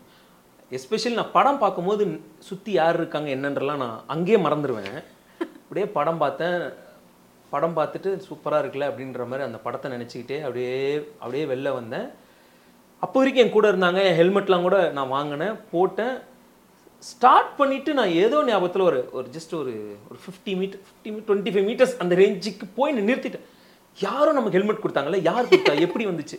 எஸ்பெஷலி 0.72 1.16
நான் 1.16 1.32
படம் 1.32 1.58
பார்க்கும்போது 1.58 2.04
சுற்றி 2.42 2.72
யார் 2.74 2.96
இருக்காங்க 2.96 3.30
என்னன்றலாம் 3.36 3.84
நான் 3.84 4.04
அங்கேயே 4.08 4.40
மறந்துடுவேன். 4.46 4.96
அப்படியே 5.62 5.88
படம் 5.98 6.18
பார்த்தேன். 6.18 6.58
படம் 7.54 7.78
பார்த்துட்டு 7.78 8.10
சூப்பராக 8.28 8.62
இருக்குல்ல 8.64 8.90
அப்படின்ற 8.90 9.24
மாதிரி 9.30 9.48
அந்த 9.48 9.60
படத்தை 9.66 9.88
நினச்சிக்கிட்டே 9.96 10.38
அப்படியே 10.48 10.76
அப்படியே 11.22 11.44
வெளில 11.54 11.72
வந்தேன். 11.80 12.08
அப்போ 13.04 13.18
வரைக்கும் 13.20 13.44
என் 13.44 13.56
கூட 13.56 13.68
இருந்தாங்க. 13.72 14.00
என் 14.10 14.20
ஹெல்மெட்லாம் 14.22 14.66
கூட 14.68 14.78
நான் 14.98 15.14
வாங்கினேன் 15.16 15.56
போட்டேன். 15.72 16.16
ஸ்டார்ட் 17.12 17.52
பண்ணிவிட்டு 17.60 17.92
நான் 18.00 18.18
ஏதோ 18.24 18.40
ஞாபகத்தில் 18.48 18.88
ஒரு 18.90 19.00
ஒரு 19.18 19.28
ஜஸ்ட் 19.36 19.54
ஒரு 19.60 19.74
ஒரு 20.10 20.20
fifty 20.24 20.54
meter 20.60 20.82
fifty 20.88 21.12
twenty 21.30 21.54
five 21.54 21.68
meters 21.70 21.96
அந்த 22.04 22.16
ரேஞ்சுக்கு 22.22 22.66
போய் 22.76 22.98
நிறுத்திட்டேன். 23.00 23.48
யாரும் 23.98 24.38
நமக்கு 24.38 24.58
ஹெல்மெட் 24.58 24.84
கொடுத்தாங்கல்ல? 24.84 25.20
யார் 25.30 25.50
கொடுத்தா? 25.52 25.74
எப்படி 25.86 26.06
வந்துச்சு? 26.10 26.38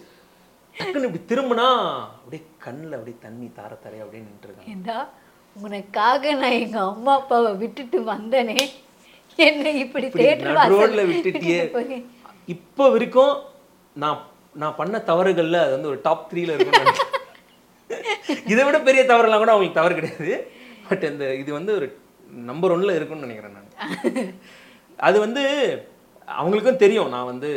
டக்குன்னு 0.75 1.09
இப்படி 1.09 1.23
திரும்பினா 1.31 1.67
அப்படியே 2.19 2.43
கண்ணில் 2.67 2.97
அப்படியே 2.99 3.17
தண்ணி 3.27 3.49
தார 3.59 3.73
தரையா 3.85 4.05
அப்படியே 4.05 4.23
நின்றுருக்கேன் 4.29 5.11
உனக்காக 5.57 6.33
நான் 6.43 6.59
எங்கள் 6.63 6.89
அம்மா 6.93 7.15
அப்பாவை 7.21 7.51
விட்டுட்டு 7.63 7.99
வந்தேனே. 8.13 8.61
என்னை 9.39 9.73
இப்படி 9.85 10.07
ரோட்ல 10.73 11.03
விட்டுட்டியே. 11.11 11.61
இப்போ 12.55 12.85
வரைக்கும் 12.95 13.35
நான் 13.97 14.21
நான் 14.55 14.79
பண்ண 14.79 14.97
தவறுகள்ல 15.11 15.59
அது 15.65 15.75
வந்து 15.77 15.91
ஒரு 15.91 16.01
டாப் 16.07 16.25
த்ரீல 16.31 16.55
இருக்கும் 16.57 17.11
இதை 18.53 18.63
விட 18.67 18.79
பெரிய 18.89 19.03
தவறுலாம் 19.11 19.43
கூட 19.43 19.53
அவங்களுக்கு 19.53 19.81
தவறு 19.81 19.95
கிடையாது. 19.99 20.35
பட் 20.89 21.05
இந்த 21.11 21.25
இது 21.43 21.51
வந்து 21.59 21.73
ஒரு 21.79 21.87
நம்பர் 22.51 22.75
ஒன்ல 22.75 22.97
இருக்கும்னு 22.99 23.27
நினைக்கிறேன் 23.27 23.57
நான். 23.59 23.71
அது 25.07 25.17
வந்து 25.25 25.43
அவங்களுக்கும் 26.29 26.83
தெரியும். 26.83 27.13
நான் 27.15 27.31
வந்து 27.31 27.49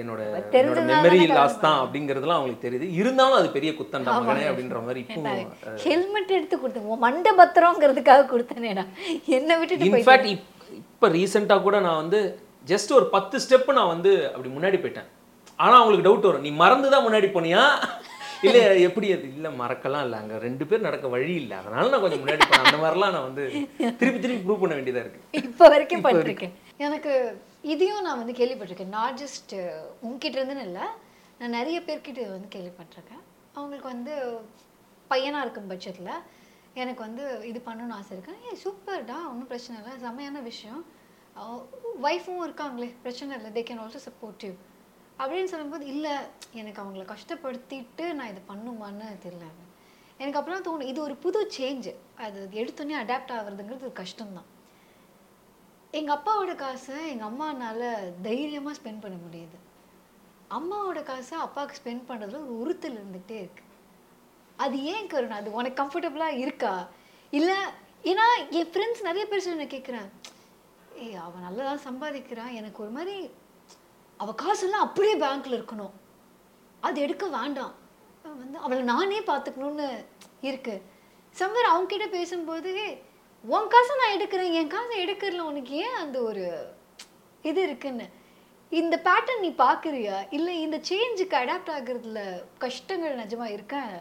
என்னோட 0.00 0.20
என்னோட 0.58 0.80
மெமரி 0.90 1.18
லாஸ் 1.32 1.62
தான் 1.64 1.80
அப்படிங்கிறதுலாம் 1.82 2.38
அவங்களுக்கு 2.38 2.66
தெரியுது. 2.66 2.86
இருந்தாலும் 3.00 3.38
அது 3.40 3.48
பெரிய 3.56 3.72
குத்தண்டா 3.78 4.12
மகனே 4.18 4.46
அப்படின்ற 4.50 4.80
மாதிரி 4.86 5.00
இப்போ 5.04 5.34
ஹெல்மெட் 5.86 6.34
எடுத்து 6.38 6.56
கொடுத்தேன். 6.56 6.88
உன் 6.92 7.04
மண்டை 7.06 7.32
பத்திரங்கிறதுக்காக 7.40 8.28
கொடுத்தனேடா. 8.32 8.84
என்னை 9.38 9.56
விட்டுட்டு 9.60 9.84
போய் 9.86 10.02
இன்ஃபேக்ட் 10.02 10.30
இப்போ 10.80 11.08
ரீசெண்டாக 11.16 11.64
கூட 11.66 11.76
நான் 11.86 12.00
வந்து 12.02 12.20
ஜஸ்ட் 12.70 12.92
ஒரு 12.98 13.06
பத்து 13.14 13.36
ஸ்டெப் 13.44 13.70
நான் 13.78 13.92
வந்து 13.94 14.12
அப்படி 14.32 14.50
முன்னாடி 14.56 14.78
போயிட்டேன். 14.82 15.10
ஆனா 15.56 15.74
அவங்களுக்கு 15.80 16.06
டவுட் 16.06 16.28
வரும். 16.28 16.44
நீ 16.46 16.50
மறந்து 16.62 16.88
தான் 16.94 17.04
முன்னாடி 17.06 17.28
போனியா? 17.36 17.62
இல்ல 18.46 18.58
எப்படி 18.86 19.12
அது? 19.12 19.26
இல்ல 19.36 19.48
மறக்கலாம் 19.60 20.04
இல்ல. 20.06 20.16
அங்க 20.22 20.38
ரெண்டு 20.46 20.64
பேர் 20.66 20.86
நடக்க 20.86 21.06
வழி 21.14 21.34
இல்ல. 21.42 21.52
அதனால 21.60 21.90
நான் 21.92 22.04
கொஞ்சம் 22.04 22.22
முன்னாடி 22.22 22.42
போனேன். 22.48 22.66
அந்த 22.66 22.78
மாதிரிலாம் 22.82 23.14
நான் 23.16 23.28
வந்து 23.28 23.44
திருப்பி 24.00 24.20
திருப்பி 24.20 24.42
ப்ரூவ் 24.46 24.62
பண்ண 24.62 24.74
வேண்டியதா 24.78 25.02
இருக்கு. 25.04 25.20
இப்போ 25.42 25.68
வரைக்கும் 25.74 26.04
பண்ணிருக்கேன் 26.06 26.54
எனக்கு 26.86 27.12
இதையும் 27.74 28.04
நான் 28.06 28.20
வந்து 28.22 28.34
கேள்விப்பட்டிருக்கேன். 28.40 28.94
நாட் 28.98 29.20
ஜஸ்ட் 29.22 29.54
உங்ககிட்ட 30.06 30.36
இருந்துன்னு 30.40 30.66
இல்லை. 30.70 30.86
நான் 31.38 31.56
நிறைய 31.58 31.78
பேர்கிட்ட 31.86 32.28
வந்து 32.36 32.50
கேள்விப்பட்டிருக்கேன். 32.56 33.22
அவங்களுக்கு 33.54 33.88
வந்து 33.94 34.14
பையனாக 35.12 35.44
இருக்கும் 35.44 35.70
பட்சத்தில் 35.72 36.12
எனக்கு 36.82 37.00
வந்து 37.06 37.24
இது 37.50 37.58
பண்ணணும்னு 37.66 37.96
ஆசை 37.98 38.12
இருக்கேன் 38.16 38.40
ஏ 38.46 38.52
சூப்பர்டா 38.64 39.18
ஒன்றும் 39.30 39.50
பிரச்சனை 39.52 39.76
இல்லை. 39.80 39.92
செம்மையான 40.04 40.40
விஷயம். 40.50 40.82
ஒய்ஃபும் 42.08 42.42
இருக்காங்களே 42.46 42.88
பிரச்சனை 43.04 43.36
இல்லை. 43.38 43.50
They 43.56 43.62
can 43.68 43.82
also 43.84 44.00
support 44.08 44.44
you 44.48 44.52
அப்படின்னு 45.20 45.50
சொல்லும்போது 45.52 45.84
இல்லை 45.92 46.14
எனக்கு 46.60 46.80
அவங்கள 46.82 47.04
கஷ்டப்படுத்திட்டு 47.12 48.06
நான் 48.18 48.32
இது 48.32 48.42
பண்ணுமான்னு 48.50 49.06
தெரியல. 49.24 49.46
எனக்கு 50.22 50.38
அப்புறம் 50.40 50.64
தோணும் 50.66 50.90
இது 50.90 51.00
ஒரு 51.06 51.14
புது 51.24 51.40
சேஞ்சு 51.56 51.92
அது 52.26 52.40
எடுத்தோடனே 52.60 52.96
அடாப்ட் 53.02 53.32
ஆகுறதுங்கிறது 53.36 53.88
கஷ்டம்தான். 54.02 54.50
எங்கள் 55.98 56.16
அப்பாவோட 56.16 56.52
காசை 56.64 56.96
எங்கள் 57.12 57.28
அம்மானால் 57.30 57.86
தைரியமாக 58.26 58.74
ஸ்பெண்ட் 58.78 59.02
பண்ண 59.04 59.16
முடியுது. 59.26 59.58
அம்மாவோட 60.58 61.00
காசை 61.10 61.36
அப்பாவுக்கு 61.44 61.78
ஸ்பெண்ட் 61.80 62.04
பண்ணுறதுல 62.10 62.40
ஒரு 62.46 62.54
உறுத்தல் 62.62 62.98
இருந்துகிட்டே 63.00 63.38
இருக்குது 63.44 63.65
அது 64.64 64.76
ஏன் 64.92 65.10
கருணா? 65.12 65.36
அது 65.42 65.50
உனக்கு 65.58 65.80
கம்ஃபர்டபுளாக 65.82 66.40
இருக்கா? 66.44 66.74
இல்லை 67.38 67.58
ஏன்னா 68.10 68.26
என் 68.58 68.70
ஃப்ரெண்ட்ஸ் 68.72 69.06
நிறைய 69.08 69.24
பேர் 69.30 69.46
சொல்லி 69.46 69.66
கேட்குறேன் 69.74 70.08
ஏய் 71.04 71.18
அவன் 71.24 71.44
நல்லா 71.46 71.62
தான் 71.70 71.84
சம்பாதிக்கிறான். 71.88 72.52
எனக்கு 72.58 72.78
ஒரு 72.84 72.92
மாதிரி 72.98 73.16
அவ 74.22 74.32
காசெல்லாம் 74.42 74.84
அப்படியே 74.86 75.14
பேங்க்ல 75.24 75.56
இருக்கணும். 75.58 75.94
அது 76.86 76.98
எடுக்க 77.06 77.26
வேண்டாம். 77.38 77.74
அவன் 78.24 78.40
வந்து 78.42 78.58
அவளை 78.64 78.82
நானே 78.92 79.18
பார்த்துக்கணும்னு 79.30 79.88
இருக்கு. 80.48 80.74
சம்வேர் 81.40 81.72
அவங்க 81.72 81.90
கிட்ட 81.92 82.06
பேசும்போது 82.16 82.72
உன் 83.54 83.70
காசை 83.74 83.94
நான் 84.00 84.14
எடுக்கிறேன். 84.16 84.54
என் 84.60 84.72
காசை 84.74 84.96
எடுக்கிறல 85.04 85.48
உனக்கு 85.50 85.72
ஏன் 85.86 86.00
அந்த 86.02 86.18
ஒரு 86.28 86.44
இது 87.50 87.60
இருக்குன்னு? 87.68 88.06
இந்த 88.80 88.94
பேட்டர்ன் 89.08 89.44
நீ 89.44 89.50
பார்க்குறியா? 89.64 90.16
இல்லை 90.36 90.54
இந்த 90.66 90.78
சேஞ்சுக்கு 90.88 91.36
அடாப்ட் 91.42 91.74
ஆகுறதுல 91.76 92.20
கஷ்டங்கள் 92.64 93.20
நிஜமா 93.22 93.46
இருக்கேன் 93.56 93.94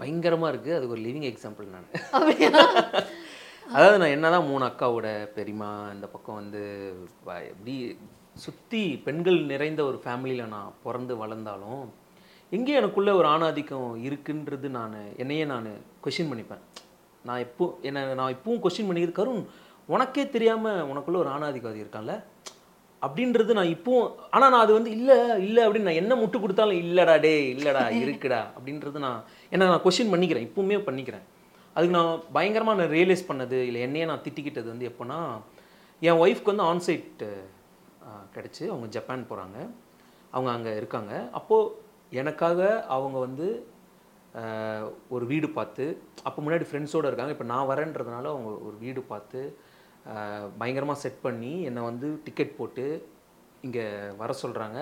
பயங்கரமா 0.00 0.48
இருக்கு. 0.52 0.70
அதுக்கு 0.76 0.96
ஒரு 0.96 1.04
லிவிங் 1.06 1.28
எக்ஸாம்பிள் 1.30 1.66
நான். 1.76 1.88
அதாவது 3.76 3.96
நான் 4.00 4.14
என்னதான் 4.16 4.48
மூணு 4.50 4.64
அக்காவோட 4.68 5.08
பெரியமா 5.36 5.70
இந்த 5.94 6.06
பக்கம் 6.12 6.38
வந்து 6.40 6.62
எப்படி 7.52 7.74
சுற்றி 8.44 8.82
பெண்கள் 9.06 9.38
நிறைந்த 9.52 9.80
ஒரு 9.90 9.98
ஃபேமிலியில் 10.04 10.52
நான் 10.54 10.76
பிறந்து 10.84 11.14
வளர்ந்தாலும் 11.22 11.82
எங்கே 12.56 12.76
எனக்குள்ள 12.80 13.10
ஒரு 13.20 13.28
ஆணாதிக்கம் 13.34 13.88
இருக்குன்றது 14.08 14.68
நான் 14.76 14.94
என்னையே 15.22 15.46
நான் 15.52 15.66
கொஷின் 16.04 16.30
பண்ணிப்பேன். 16.30 16.62
நான் 17.24 17.42
இப்போ 17.46 17.66
என்ன 17.88 18.04
நான் 18.20 18.34
இப்பவும் 18.36 18.62
கொஷின் 18.64 18.88
பண்ணிக்கிறது 18.88 19.18
கருண் 19.18 19.42
உனக்கே 19.94 20.24
தெரியாமல் 20.36 20.86
உனக்குள்ள 20.90 21.18
ஒரு 21.24 21.30
ஆணாதிக்கம் 21.34 21.72
அது 21.72 21.84
இருக்கான்ல? 21.84 22.14
அப்படின்றது 23.02 23.58
நான் 23.58 23.74
இப்பவும் 23.74 24.08
ஆனால் 24.34 24.50
நான் 24.52 24.64
அது 24.64 24.72
வந்து 24.76 24.90
இல்லை 24.96 25.16
இல்லை 25.46 25.60
அப்படின்னு 25.64 25.88
நான் 25.88 26.00
என்ன 26.02 26.14
முட்டு 26.20 26.38
கொடுத்தாலும் 26.42 26.80
இல்லைடா 26.84 27.14
டே 27.24 27.34
இல்லைடா 27.54 27.82
இருக்குடா 28.04 28.40
அப்படின்றது 28.56 28.98
நான் 29.06 29.20
ஏன்னா 29.52 29.66
நான் 29.70 29.84
கொஷின் 29.86 30.12
பண்ணிக்கிறேன் 30.12 30.46
இப்பவுமே 30.48 30.78
பண்ணிக்கிறேன். 30.88 31.24
அதுக்கு 31.74 31.96
நான் 31.98 32.22
பயங்கரமாக 32.36 32.78
நான் 32.80 32.94
ரியலைஸ் 32.96 33.28
பண்ணது 33.30 33.58
இல்லை 33.68 33.80
என்னையே 33.86 34.06
நான் 34.10 34.24
திட்டிக்கிட்டது 34.26 34.68
வந்து 34.72 34.88
எப்போனா 34.90 35.18
என் 36.08 36.20
ஒய்ஃப்க்கு 36.24 36.52
வந்து 36.52 36.68
ஆன்சைட் 36.72 37.24
கிடச்சி. 38.34 38.62
அவங்க 38.72 38.86
ஜப்பான் 38.96 39.28
போகிறாங்க 39.30 39.58
அவங்க 40.34 40.50
அங்கே 40.56 40.72
இருக்காங்க. 40.80 41.12
அப்போது 41.38 41.72
எனக்காக 42.20 42.60
அவங்க 42.96 43.18
வந்து 43.26 43.48
ஒரு 45.14 45.24
வீடு 45.30 45.48
பார்த்து 45.58 45.84
அப்போ 46.28 46.38
முன்னாடி 46.44 46.64
ஃப்ரெண்ட்ஸோடு 46.68 47.08
இருக்காங்க. 47.10 47.34
இப்போ 47.36 47.46
நான் 47.52 47.68
வரேன்றதுனால 47.70 48.28
அவங்க 48.34 48.50
ஒரு 48.68 48.76
வீடு 48.84 49.00
பார்த்து 49.12 49.40
பயங்கரமாக 50.60 51.02
செட் 51.04 51.24
பண்ணி 51.26 51.52
என்னை 51.68 51.82
வந்து 51.90 52.08
டிக்கெட் 52.26 52.58
போட்டு 52.58 52.84
இங்கே 53.66 53.84
வர 54.20 54.34
சொல்கிறாங்க 54.42 54.78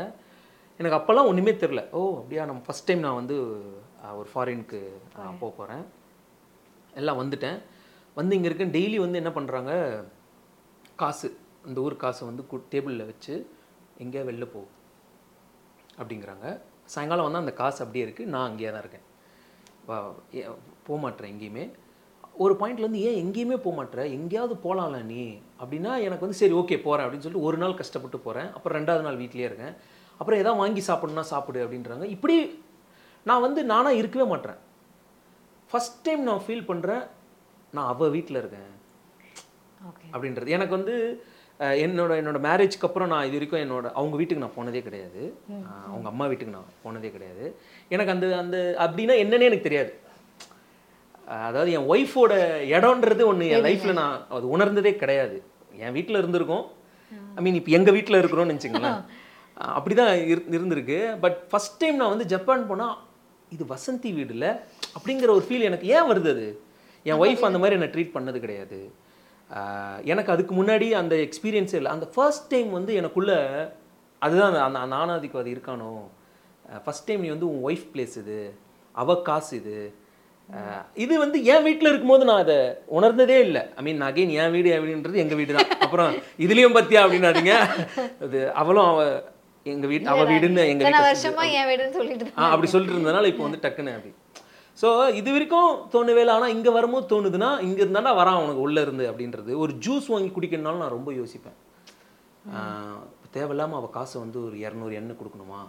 எனக்கு 0.80 0.98
அப்போல்லாம் 0.98 1.28
ஒன்றுமே 1.30 1.52
தெரில 1.62 1.82
ஓ 1.98 2.00
அப்படியா? 2.20 2.42
நம்ம 2.50 2.62
ஃபஸ்ட் 2.66 2.88
டைம் 2.88 3.04
நான் 3.06 3.20
வந்து 3.20 3.36
ஒரு 4.18 4.28
ஃபாரினுக்கு 4.32 4.80
போக 5.40 5.50
போகிறேன் 5.58 5.84
எல்லாம் 7.00 7.20
வந்துட்டேன். 7.22 7.58
வந்து 8.18 8.36
இங்கே 8.36 8.48
இருக்க 8.50 8.66
டெய்லி 8.76 8.98
வந்து 9.04 9.20
என்ன 9.22 9.30
பண்ணுறாங்க 9.38 9.72
காசு. 11.02 11.28
இந்த 11.68 11.78
ஊர் 11.86 12.02
காசை 12.04 12.22
வந்து 12.28 12.44
டேபிளில் 12.74 13.08
வச்சு 13.10 13.34
எங்கேயா 14.04 14.24
வெளில 14.30 14.46
போ 14.54 14.60
அப்படிங்கிறாங்க. 16.00 16.46
சாயங்காலம் 16.94 17.26
வந்து 17.26 17.42
அந்த 17.42 17.52
காசு 17.60 17.78
அப்படியே 17.84 18.04
இருக்குது 18.06 18.32
நான் 18.34 18.48
அங்கேயே 18.50 18.70
தான் 18.74 18.84
இருக்கேன். 18.84 19.06
போக 20.86 20.98
மாட்டேறேன் 21.04 21.32
எங்கேயுமே. 21.34 21.64
ஒரு 22.44 22.54
பாயிண்ட்லேருந்து 22.60 23.02
ஏன் 23.08 23.18
எங்கேயுமே 23.24 23.56
போக 23.64 23.74
மாட்டேற? 23.76 24.02
எங்கேயாவது 24.16 24.54
போகலாம்ல 24.64 24.98
நீ. 25.10 25.22
அப்படின்னா 25.60 25.92
எனக்கு 26.06 26.24
வந்து 26.26 26.40
சரி 26.40 26.54
ஓகே 26.60 26.76
போகிறேன் 26.86 27.04
அப்படின்னு 27.04 27.24
சொல்லிட்டு 27.26 27.46
ஒரு 27.50 27.58
நாள் 27.62 27.80
கஷ்டப்பட்டு 27.80 28.18
போகிறேன் 28.26 28.48
அப்புறம் 28.56 28.76
ரெண்டாவது 28.78 29.06
நாள் 29.06 29.20
வீட்லேயே 29.22 29.48
இருக்கேன். 29.50 29.74
அப்புறம் 30.18 30.40
எதாவது 30.42 30.60
வாங்கி 30.62 30.82
சாப்பிடணும்னா 30.88 31.24
சாப்பிடு 31.32 31.60
அப்படின்றாங்க. 31.66 32.04
இப்படி 32.16 32.36
நான் 33.28 33.44
வந்து 33.46 33.60
நானாக 33.72 34.00
இருக்கவே 34.00 34.26
மாட்டேறேன் 34.32 34.60
ஃபஸ்ட் 35.70 36.02
டைம் 36.06 36.22
நான் 36.28 36.44
ஃபீல் 36.44 36.68
பண்ணுறேன் 36.70 37.04
நான் 37.76 37.88
அவள் 37.92 38.12
வீட்டில் 38.16 38.40
இருக்கேன். 38.42 38.70
அப்படின்றது. 40.14 40.48
எனக்கு 40.56 40.74
வந்து 40.78 40.94
என்னோட 41.84 42.12
என்னோட 42.20 42.38
மேரேஜ்க்கு 42.46 42.86
அப்புறம் 42.88 43.10
நான் 43.12 43.26
இது 43.28 43.36
வரைக்கும் 43.38 43.62
என்னோட 43.64 43.86
அவங்க 43.98 44.14
வீட்டுக்கு 44.20 44.44
நான் 44.44 44.56
போனதே 44.56 44.80
கிடையாது. 44.88 45.22
அவங்க 45.92 46.06
அம்மா 46.12 46.24
வீட்டுக்கு 46.30 46.56
நான் 46.56 46.72
போனதே 46.84 47.10
கிடையாது. 47.16 47.44
எனக்கு 47.94 48.14
அந்த 48.14 48.26
அந்த 48.42 48.58
அப்படின்னா 48.84 49.14
என்னன்னே 49.22 49.48
எனக்கு 49.50 49.68
தெரியாது. 49.68 49.92
அதாவது 51.48 51.70
என் 51.76 51.88
ஒய்ஃபோட 51.92 52.32
இடம்ன்றது 52.76 53.22
ஒன்று 53.30 53.46
என் 53.54 53.66
லைஃப்பில் 53.68 53.98
நான் 54.02 54.16
அது 54.36 54.46
உணர்ந்ததே 54.56 54.92
கிடையாது. 55.02 55.38
என் 55.84 55.96
வீட்டில் 55.96 56.20
இருந்திருக்கோம். 56.22 56.66
ஐ 57.38 57.42
மீன் 57.46 57.58
இப்போ 57.60 57.72
எங்கள் 57.78 57.96
வீட்டில் 57.98 58.20
இருக்கிறோம்னு 58.22 58.52
நினச்சிங்களேன் 58.54 59.00
அப்படி 59.76 59.94
தான் 59.98 60.10
இருந்திருக்கு. 60.56 60.98
பட் 61.24 61.36
ஃபஸ்ட் 61.50 61.78
டைம் 61.82 62.00
நான் 62.00 62.12
வந்து 62.14 62.26
ஜப்பான் 62.32 62.68
போனால் 62.70 62.96
இது 63.48 63.64
வசந்தி 63.64 64.14
வீடில் 64.14 64.60
அப்படிங்கிற 64.98 65.22
ஒரு 65.22 65.44
ஃபீல் 65.48 65.60
எனக்கு 65.60 65.86
ஏன் 65.86 66.02
வருது 66.02 66.30
அது? 66.30 66.60
என் 67.02 67.20
ஒய்ஃப் 67.20 67.40
அந்த 67.40 67.58
மாதிரி 67.58 67.80
என்னை 67.80 67.88
ட்ரீட் 67.88 68.16
பண்ணது 68.16 68.38
கிடையாது. 68.38 68.92
எனக்கு 70.04 70.32
அதுக்கு 70.32 70.54
முன்னாடி 70.54 70.90
அந்த 70.90 71.16
எக்ஸ்பீரியன்ஸே 71.16 71.74
இல்லை. 71.74 71.86
அந்த 71.86 72.06
ஃபர்ஸ்ட் 72.06 72.46
டைம் 72.46 72.70
வந்து 72.70 72.94
எனக்குள்ள 72.94 73.72
அதுதான் 74.18 74.54
அந்த- 74.54 74.78
அந்த 74.78 74.88
அது 75.38 75.50
இருக்கானோ? 75.50 76.00
ஃபர்ஸ்ட் 76.84 77.04
டைம் 77.04 77.20
நீ 77.20 77.28
வந்து 77.28 77.62
உன் 77.62 77.74
ஒய்ஃப் 77.74 77.96
பிளேஸ் 77.96 78.18
இது 78.18 78.54
அவ 78.92 79.22
காசு 79.22 79.56
இது. 79.56 79.94
இது 80.94 81.18
வந்து 81.18 81.44
என் 81.44 81.62
வீட்டில் 81.62 81.88
இருக்கும்போது 81.88 82.24
நான் 82.24 82.38
அதை 82.38 82.74
உணர்ந்ததே 82.86 83.40
இல்லை. 83.40 83.62
ஐ 83.76 83.82
மீன் 83.82 84.02
அகைன் 84.02 84.30
என் 84.30 84.50
வீடு 84.50 84.70
என் 84.70 84.80
வீடுன்றது 84.80 85.14
எங்கள் 85.14 85.36
வீடு 85.36 85.54
தான் 85.54 85.78
அப்புறம் 85.78 86.14
இதுலேயும் 86.14 86.76
பார்த்தியா 86.76 87.02
அப்படின்னாதீங்க. 87.04 87.54
அது 88.22 88.52
அவளும் 88.52 88.84
அவள் 88.84 89.22
எங்கள் 89.72 89.90
வீட்டு 89.92 90.10
அவ 90.12 90.24
வீடுன்னு 90.32 90.62
எங்கள் 90.72 90.86
வீட்டை 90.86 91.02
வருஷமா 91.08 91.44
என் 91.58 91.68
வீடுன்னு 91.70 91.96
சொல்லிட்டு 91.98 92.26
ஆ 92.40 92.50
அப்படி 92.52 92.68
சொல்லிட்டு 92.72 92.96
இருந்ததுனால 92.96 93.30
இப்போ 93.32 93.44
வந்து 93.46 93.60
டக்குன்னு 93.64 93.94
அப்படி. 93.96 94.12
ஸோ 94.80 94.88
இது 95.20 95.30
வரைக்கும் 95.34 95.70
தோணவே 95.92 96.22
இல்லை 96.22 96.34
ஆனால் 96.36 96.52
இங்கே 96.56 96.72
வரும்போது 96.76 97.06
தோணுதுன்னா 97.12 97.50
இங்கே 97.66 97.80
இருந்தாண்டா 97.84 98.12
வரான் 98.20 98.40
உனக்கு 98.44 98.64
உள்ளே 98.66 98.80
இருந்து 98.86 99.04
அப்படின்றது. 99.10 99.52
ஒரு 99.62 99.72
ஜூஸ் 99.84 100.06
வாங்கி 100.12 100.30
குடிக்கணும்னாலும் 100.36 100.82
நான் 100.84 100.96
ரொம்ப 100.96 101.12
யோசிப்பேன். 101.20 101.58
தேவையில்லாமல் 103.36 103.78
அவள் 103.78 103.94
காசை 103.96 104.16
வந்து 104.24 104.38
ஒரு 104.46 104.56
இரநூறு 104.64 104.94
எண்ணெய் 105.00 105.18
கொடுக்கணுமா? 105.20 105.60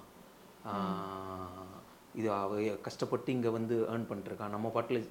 இது 2.20 2.28
அவ 2.42 2.60
கஷ்டப்பட்டு 2.88 3.30
இங்கே 3.38 3.52
வந்து 3.58 3.76
ஏர்ன் 3.94 4.08
பண்ணிட்டுருக்கா. 4.10 4.48
நம்ம 4.56 4.70
பாட்டில் 4.76 5.02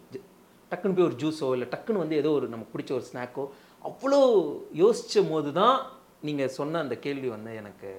டக்குன்னு 0.73 0.97
போய் 0.99 1.09
ஒரு 1.09 1.17
ஜூஸோ 1.23 1.49
இல்லை 1.57 1.67
டக்குன்னு 1.73 2.03
வந்து 2.03 2.17
ஏதோ 2.23 2.31
ஒரு 2.39 2.47
நமக்கு 2.53 2.75
பிடிச்ச 2.75 2.93
ஒரு 2.99 3.05
ஸ்நாக்கோ 3.11 3.45
அவ்வளோ 3.89 4.21
யோசிச்ச 4.83 5.23
போது 5.33 5.51
தான் 5.61 5.77
நீங்கள் 6.29 6.55
சொன்ன 6.59 6.81
அந்த 6.85 6.95
கேள்வி 7.05 7.29
வந்து 7.35 7.51
எனக்கு 7.63 7.91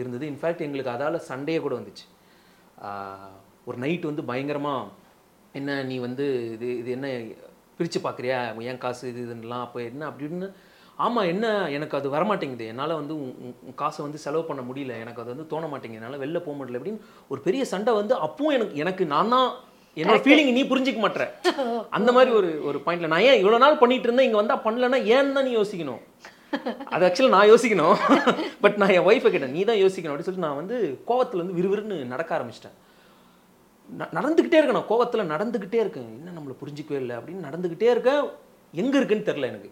இருந்தது. 0.00 0.24
இன்ஃபேக்ட் 0.32 0.64
எங்களுக்கு 0.66 0.94
அதால் 0.94 1.26
சண்டையே 1.30 1.60
கூட 1.66 1.74
வந்துச்சு. 1.80 2.06
ஒரு 3.68 3.78
நைட் 3.84 4.08
வந்து 4.10 4.24
பயங்கரமாக 4.30 4.90
என்ன 5.58 5.76
நீ 5.90 5.96
வந்து 6.06 6.24
இது 6.54 6.66
இது 6.80 6.90
என்ன 6.96 7.08
பிரித்து 7.76 7.98
பார்க்குறியா 8.06 8.38
ஏன் 8.70 8.82
காசு 8.84 9.04
இது 9.12 9.20
இதுன்னெலாம் 9.26 9.64
அப்போ 9.66 9.78
என்ன? 9.90 10.02
அப்படின்னு 10.10 10.48
ஆமாம் 11.04 11.28
என்ன? 11.32 11.46
எனக்கு 11.76 11.94
அது 11.98 12.08
வரமாட்டேங்குது. 12.14 12.64
என்னால் 12.72 12.98
வந்து 13.00 13.14
காசை 13.80 14.00
வந்து 14.06 14.20
செலவு 14.24 14.44
பண்ண 14.48 14.62
முடியல. 14.68 14.94
எனக்கு 15.04 15.20
அது 15.22 15.32
வந்து 15.34 15.46
தோண 15.52 15.66
மாட்டேங்குது. 15.72 16.00
என்னால் 16.00 16.22
வெளில 16.22 16.38
போக 16.46 16.54
முடியல. 16.58 16.78
அப்படின்னு 16.80 17.04
ஒரு 17.32 17.40
பெரிய 17.46 17.64
சண்டை 17.72 17.92
வந்து 18.00 18.14
அப்பவும் 18.26 18.54
எனக்கு 18.56 18.80
எனக்கு 18.84 19.04
நான் 19.14 19.32
தான் 19.34 19.48
என்னோட 19.96 20.20
ஃபீலிங் 20.24 20.50
நீ 20.56 20.62
புரிஞ்சிக்க 20.72 21.00
மாட்ற. 21.04 21.22
அந்த 21.98 22.10
மாதிரி 22.16 22.30
ஒரு 22.40 22.50
ஒரு 22.70 22.80
பாயிண்ட்ல 22.86 23.12
நான் 23.12 23.26
ஏன் 23.28 23.40
இவ்வளோ 23.42 23.60
நாள் 23.64 23.80
பண்ணிட்டு 23.82 24.08
இருந்தேன் 24.08 24.28
இங்கே 24.28 24.40
வந்தால் 24.40 24.64
பண்ணலன்னா 24.66 25.00
ஏன்னு 25.14 25.36
தான் 25.36 25.46
நீ 25.48 25.52
யோசிக்கணும்? 25.60 26.02
அது 26.84 27.06
ஆக்சுவலாக 27.06 27.28
நான் 27.28 27.50
யோசிக்கணும். 27.50 27.96
பட் 28.60 28.76
நான் 28.76 28.88
என் 28.88 29.06
ஒய்ஃபை 29.06 29.30
கேட்டேன் 29.30 29.50
நீ 29.50 29.64
தான் 29.64 29.76
யோசிக்கணும் 29.76 30.12
அப்படின்னு 30.12 30.28
சொல்லிட்டு 30.28 30.46
நான் 30.48 30.56
வந்து 30.56 31.00
கோவத்தில் 31.08 31.42
வந்து 31.42 31.56
விறுவிறுன்னு 31.58 32.04
நடக்க 32.04 32.38
ஆரம்பிச்சிட்டேன். 32.38 32.76
நடந்துக்கிட்டே 34.12 34.58
இருக்கேன் 34.60 34.78
நான் 34.78 34.88
கோவத்தில் 34.88 35.32
நடந்துக்கிட்டே 35.34 35.78
இருக்கேன். 35.84 36.08
என்ன 36.18 36.30
நம்மளை 36.38 36.54
புரிஞ்சிக்கவே 36.62 36.96
இல்லை 37.02 37.16
அப்படின்னு 37.16 37.46
நடந்துக்கிட்டே 37.48 37.90
இருக்கேன் 37.90 38.22
எங்கே 38.72 38.96
இருக்குன்னு 39.00 39.28
தெரில 39.28 39.46
எனக்கு. 39.52 39.70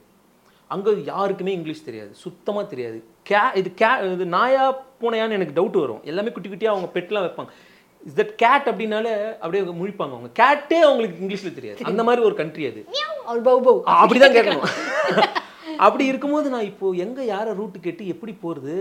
அங்கே 0.68 1.02
யாருக்குமே 1.04 1.52
இங்கிலீஷ் 1.52 1.84
தெரியாது 1.84 2.10
சுத்தமாக 2.12 2.66
தெரியாது. 2.66 3.04
கே 3.22 3.36
இது 3.54 3.74
கே 3.74 4.12
இது 4.12 4.26
நாயா 4.26 4.64
பூனையான்னு 5.00 5.36
எனக்கு 5.38 5.56
டவுட் 5.58 5.80
வரும். 5.80 6.00
எல்லாமே 6.04 6.32
குட்டி 6.32 6.48
குட்டியாக 6.48 6.74
அவங்க 6.74 7.00
பெட்லாம் 7.00 7.24
வைப்பாங்க. 7.26 7.48
இஸ் 8.06 8.16
தட் 8.16 8.34
கேட் 8.42 8.68
அப்படின்னாலே 8.70 9.12
அப்படியே 9.34 9.62
முழிப்பாங்க 9.64 10.14
அவங்க. 10.16 10.30
கேட்டே 10.42 10.78
அவங்களுக்கு 10.80 11.26
இங்கிலீஷில் 11.26 11.54
தெரியாது. 11.54 11.78
அந்த 11.82 12.04
மாதிரி 12.04 12.24
ஒரு 12.24 12.34
கண்ட்ரி 12.34 12.66
அது. 12.66 12.86
அப்படிதான் 13.86 14.36
கேட்கணும். 14.38 14.66
அப்படி 15.84 16.04
இருக்கும்போது 16.10 16.48
நான் 16.54 16.68
இப்போ 16.70 16.86
எங்கே 17.04 17.24
யாரை 17.34 17.50
ரூட்டு 17.60 17.78
கேட்டு 17.86 18.12
எப்படி 18.14 18.32
போகிறது 18.44 18.74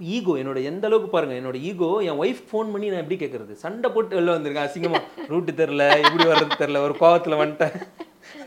ஈகோ 0.00 0.32
என்னோட 0.40 0.58
எந்த 0.70 0.84
அளவுக்கு 0.88 1.08
பாருங்க 1.14 1.34
என்னோட 1.40 1.56
ஈகோ 1.70 1.88
என் 2.08 2.20
ஒய்ஃப் 2.22 2.42
ஃபோன் 2.50 2.70
பண்ணி 2.72 2.86
நான் 2.92 3.02
எப்படி 3.02 3.18
கேட்கறது 3.22 3.54
சண்டை 3.62 3.88
போட்டு 3.94 4.16
வெளில 4.18 4.34
வந்திருக்கேன் 4.36 4.68
அசிங்கமா. 4.68 5.00
ரூட்டு 5.32 5.52
தெரில 5.60 5.86
எப்படி 6.06 6.24
வர்றது 6.30 6.60
தெரில 6.62 6.80
ஒரு 6.86 6.94
கோவத்தில் 7.02 7.40
வந்துட்டேன். 7.42 7.74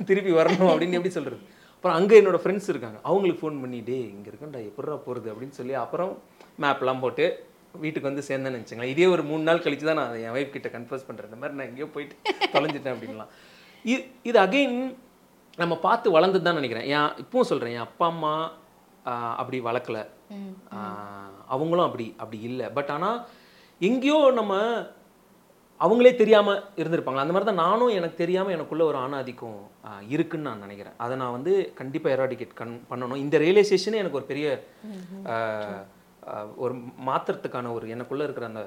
திருப்பி 0.09 0.31
வரணும் 0.39 0.71
அப்படின்னு 0.71 0.97
எப்படி 0.99 1.13
சொல்றது? 1.17 1.37
அப்புறம் 1.75 1.97
அங்கே 1.99 2.19
என்னோட 2.21 2.37
ஃப்ரெண்ட்ஸ் 2.43 2.69
இருக்காங்க 2.73 2.99
அவங்களுக்கு 3.09 3.41
ஃபோன் 3.43 3.61
பண்ணி 3.63 3.79
டே 3.89 3.97
இங்கே 4.13 4.29
இருக்கேன்டா 4.31 4.61
எப்படா 4.69 4.97
போகிறது 5.07 5.27
அப்படின்னு 5.33 5.55
சொல்லி 5.59 5.73
அப்புறம் 5.83 6.11
மேப்லாம் 6.63 7.01
போட்டு 7.05 7.25
வீட்டுக்கு 7.83 8.09
வந்து 8.09 8.23
சேர்ந்தேன்னு 8.27 8.57
நினச்சிங்களேன் 8.57 8.93
இதே 8.93 9.05
ஒரு 9.13 9.23
மூணு 9.29 9.43
நாள் 9.49 9.63
கழிச்சு 9.65 9.85
தான் 9.89 9.99
நான் 10.01 10.19
என் 10.25 10.35
ஒய்ஃப் 10.37 10.53
கிட்ட 10.55 10.69
கன்ஃபர்ஸ் 10.75 11.07
பண்ணுறேன் 11.07 11.29
இந்த 11.29 11.39
மாதிரி 11.41 11.57
நான் 11.59 11.69
எங்கேயோ 11.69 11.87
போயிட்டு 11.95 12.15
தொலைஞ்சிட்டேன் 12.55 12.93
அப்படின்லாம். 12.95 13.31
இது 13.85 14.01
இது 14.29 14.37
அகைன் 14.45 14.77
நம்ம 15.61 15.73
பார்த்து 15.85 16.15
வளர்ந்தது 16.17 16.45
தான் 16.45 16.59
நினைக்கிறேன். 16.59 16.89
என் 16.95 17.15
இப்பவும் 17.23 17.49
சொல்கிறேன் 17.51 17.75
என் 17.77 17.87
அப்பா 17.87 18.05
அம்மா 18.13 18.33
அப்படி 19.41 19.57
வளர்க்கல. 19.69 19.99
அவங்களும் 21.53 21.87
அப்படி 21.87 22.05
அப்படி 22.23 22.37
இல்லை. 22.49 22.67
பட் 22.77 22.91
ஆனால் 22.97 23.17
எங்கேயோ 23.87 24.19
நம்ம 24.39 24.53
அவங்களே 25.83 26.11
தெரியாமல் 26.19 26.61
இருந்திருப்பாங்க 26.81 27.21
அந்த 27.21 27.33
மாதிரி 27.33 27.47
தான் 27.49 27.63
நானும் 27.65 27.95
எனக்கு 27.99 28.21
தெரியாமல் 28.21 28.53
எனக்குள்ள 28.55 28.83
ஒரு 28.91 28.97
ஆணாதிக்கம் 29.05 29.57
இருக்குன்னு 30.13 30.47
நான் 30.49 30.63
நினைக்கிறேன். 30.65 30.95
அதை 31.03 31.13
நான் 31.21 31.35
வந்து 31.37 31.53
கண்டிப்பாக 31.79 32.15
எராடிகேட் 32.17 32.59
கண் 32.61 32.73
பண்ணணும். 32.91 33.23
இந்த 33.25 33.35
ரியலைசேஷனே 33.45 34.01
எனக்கு 34.01 34.19
ஒரு 34.21 34.29
பெரிய 34.31 34.47
ஒரு 36.63 36.73
மாற்றுறதுக்கான 37.09 37.71
ஒரு 37.77 37.85
எனக்குள்ளே 37.95 38.25
இருக்கிற 38.27 38.47
அந்த 38.51 38.63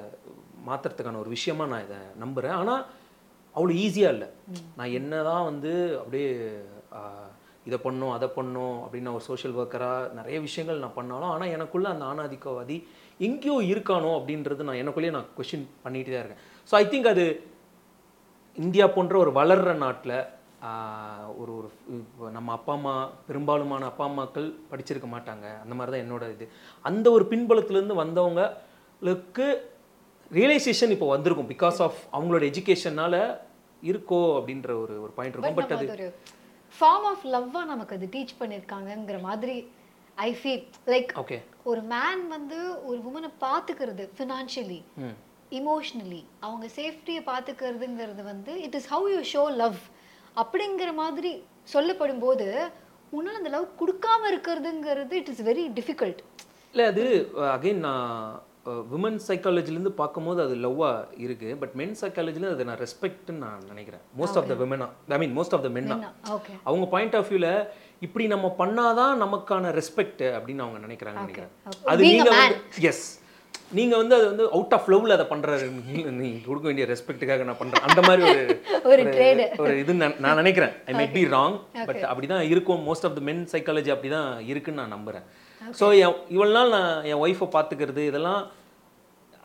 மாற்றுறதுக்கான 0.69 1.21
ஒரு 1.25 1.31
விஷயமா 1.37 1.67
நான் 1.73 1.87
இதை 1.87 2.01
நம்புகிறேன் 2.23 2.57
ஆனால் 2.61 2.83
அவ்வளோ 3.57 3.75
ஈஸியாக 3.85 4.15
இல்லை. 4.15 4.29
நான் 4.79 4.95
என்னதான் 4.99 5.47
வந்து 5.51 5.73
அப்படியே 6.01 6.31
இதை 7.69 7.79
பண்ணோம் 7.87 8.13
அதை 8.17 8.27
பண்ணோம் 8.37 8.77
அப்படின்னு 8.85 9.15
ஒரு 9.17 9.25
சோஷியல் 9.29 9.57
ஒர்க்கராக 9.61 10.13
நிறைய 10.19 10.37
விஷயங்கள் 10.47 10.83
நான் 10.85 10.99
பண்ணாலும் 10.99 11.33
ஆனால் 11.35 11.53
எனக்குள்ள 11.57 11.87
அந்த 11.95 12.05
ஆணாதிக்கவாதி 12.13 12.77
எங்கேயோ 13.27 13.57
இருக்கானோ 13.73 14.11
அப்படின்றது 14.19 14.67
நான் 14.69 14.81
எனக்குள்ளேயே 14.83 15.15
நான் 15.17 15.31
கொஷின் 15.39 15.67
பண்ணிட்டு 15.85 16.13
தான் 16.13 16.23
இருக்கேன். 16.23 16.43
ஸோ 16.69 16.75
ஐ 16.83 16.85
திங்க் 16.93 17.09
அது 17.13 17.25
இந்தியா 18.57 18.87
போன்ற 18.97 19.15
ஒரு 19.25 19.33
வளர்ற 19.41 19.71
நாட்டில் 19.85 20.17
ஒரு 21.41 21.53
ஒரு 21.57 21.69
நம்ம 22.37 22.53
அப்பா 22.59 22.73
அம்மா 22.79 22.95
பெரும்பாலுமான 23.27 23.89
அப்பா 23.91 24.05
அம்மாக்கள் 24.09 24.47
படிச்சிருக்க 24.71 25.09
மாட்டாங்க. 25.15 25.47
அந்த 25.65 25.75
மாதிரி 25.79 25.93
தான் 25.95 26.05
என்னோட 26.05 26.25
இது. 26.37 26.47
அந்த 26.89 27.07
ஒரு 27.17 27.25
பின்புலத்துலேருந்து 27.33 27.97
வந்தவங்களுக்கு 28.03 29.49
ரியலைசேஷன் 30.39 30.95
இப்போ 30.95 31.09
வந்திருக்கும். 31.15 31.51
பிகாஸ் 31.55 31.81
ஆஃப் 31.87 32.01
அவங்களோட 32.15 32.45
எஜுகேஷனால 32.53 33.15
இருக்கோ 33.91 34.23
அப்படின்ற 34.39 34.71
ஒரு 34.85 34.95
ஒரு 35.05 35.13
பாயிண்ட் 35.19 35.35
இருக்கும். 35.37 35.59
பட் 35.61 35.77
அது 35.77 35.87
ஃபார்ம் 36.77 37.07
ஆஃப் 37.11 37.25
லவ்வா 37.27 37.63
நமக்கு 37.65 37.97
அது 37.97 38.07
டீச் 38.13 38.39
பண்ணிருக்காங்கங்கிற 38.41 39.19
மாதிரி 39.21 39.57
ஐ 40.19 40.29
ஃபீல் 40.35 40.65
லைக் 40.87 41.11
ஓகே 41.23 41.39
ஒரு 41.65 41.81
மேன் 41.93 42.23
வந்து 42.29 42.59
ஒரு 42.89 42.99
உமனை 43.05 43.31
பார்த்துக்கிறது 43.41 44.05
ஃபினான்ஷியலி 44.17 44.81
இமோஷ்னலி 45.53 46.23
அவங்க 46.41 46.67
சேஃப்டியை 46.77 47.23
பார்த்துக்கிறதுங்கிறது 47.27 48.23
வந்து 48.23 48.53
it 48.63 48.77
is 48.81 48.89
how 48.95 49.09
you 49.15 49.21
show 49.35 49.45
love 49.57 49.79
அப்படிங்கிற 50.37 50.91
மாதிரி 50.95 51.33
சொல்லப்படும் 51.69 52.23
போது 52.25 52.47
உன்னால் 53.13 53.39
அந்த 53.39 53.51
லவ் 53.51 53.67
கொடுக்காம 53.81 54.31
இருக்கிறதுங்கிறது 54.33 55.15
இட் 55.21 55.31
இஸ் 55.35 55.43
வெரி 55.43 55.65
டிஃபிகல்ட் 55.79 56.21
இல்லை 56.75 56.87
அது 56.87 57.05
அகைன் 57.51 57.83
நான் 57.87 58.09
விமன் 58.71 59.21
சைக்காலஜிலேருந்து 59.29 59.89
பார்க்கும்போது 59.89 60.43
அது 60.43 60.55
லவ்வாக 60.55 61.05
இருக்குது 61.19 61.57
பட் 61.59 61.73
மென் 61.73 61.97
சைக்காலஜில 62.01 62.51
அது 62.51 62.65
நான் 62.65 62.79
ரெஸ்பெக்ட்னு 62.79 63.31
நான் 63.31 63.63
நினைக்கிறேன். 63.67 64.01
Most 64.19 64.37
of 64.37 64.49
the 64.49 64.55
விமனா 64.55 64.89
I 65.09 65.19
mean 65.19 65.39
most 65.39 65.55
of 65.55 65.63
the 65.63 65.69
மென்னா 65.69 66.13
அவங்க 66.63 66.87
பாயிண்ட் 66.87 67.17
ஆஃப் 67.17 67.29
வியூவில் 67.29 67.63
இப்படி 68.01 68.27
நம்ம 68.27 68.55
பண்ணாதான் 68.59 69.23
நமக்கான 69.23 69.65
ரெஸ்பெக்ட் 69.65 70.19
அப்படின்னு 70.19 70.59
அவங்க 70.59 70.87
நினைக்கிறாங்க 70.87 71.13
நினைக்கிறேன். 71.13 71.49
அது 71.85 72.03
Being 72.03 72.07
a 72.07 72.11
நீங்க 72.11 72.25
man. 72.25 72.37
வந்து 72.37 72.57
எஸ் 72.81 73.25
நீங்க 73.73 73.97
வந்து 73.97 74.15
அது 74.15 74.27
வந்து 74.27 74.51
அவுட் 74.51 74.73
ஆஃப் 74.73 74.89
லவ்ல 74.89 75.09
அதை 75.09 75.27
பண்றாரு. 75.27 75.71
நீ- 75.95 76.47
கொடுக்க 76.47 76.73
வேண்டிய 76.73 76.87
ரெஸ்பெக்ட்டுக்காக 76.87 77.45
நான் 77.45 77.57
பண்றேன். 77.57 77.83
அந்த 77.83 78.01
மாதிரி 78.01 78.29
ஒரு 78.31 78.61
ஒரு 79.59 79.79
இது 79.79 79.95
நான் 79.95 80.15
நான் 80.19 80.35
நினைக்கிறேன். 80.35 80.71
I 80.87 80.95
might 80.95 81.13
be 81.13 81.25
wrong 81.25 81.61
but 81.87 81.97
அப்படிதான் 81.97 82.41
இருக்கும். 82.41 82.85
Most 82.85 83.05
of 83.05 83.15
the 83.15 83.21
men 83.21 83.49
psychology 83.53 83.93
அப்படிதான் 83.95 84.47
இருக்குன்னு 84.47 84.87
நான் 84.87 84.95
நம்புறேன். 84.95 85.23
ஸோ 85.81 85.87
இவ்வளவு 86.35 86.57
நாள் 86.57 86.75
நான் 86.77 87.05
என் 87.11 87.23
ஒய்ஃபை 87.25 87.49
பார்த்துக்கிறது 87.57 88.03
இதெல்லாம் 88.11 88.43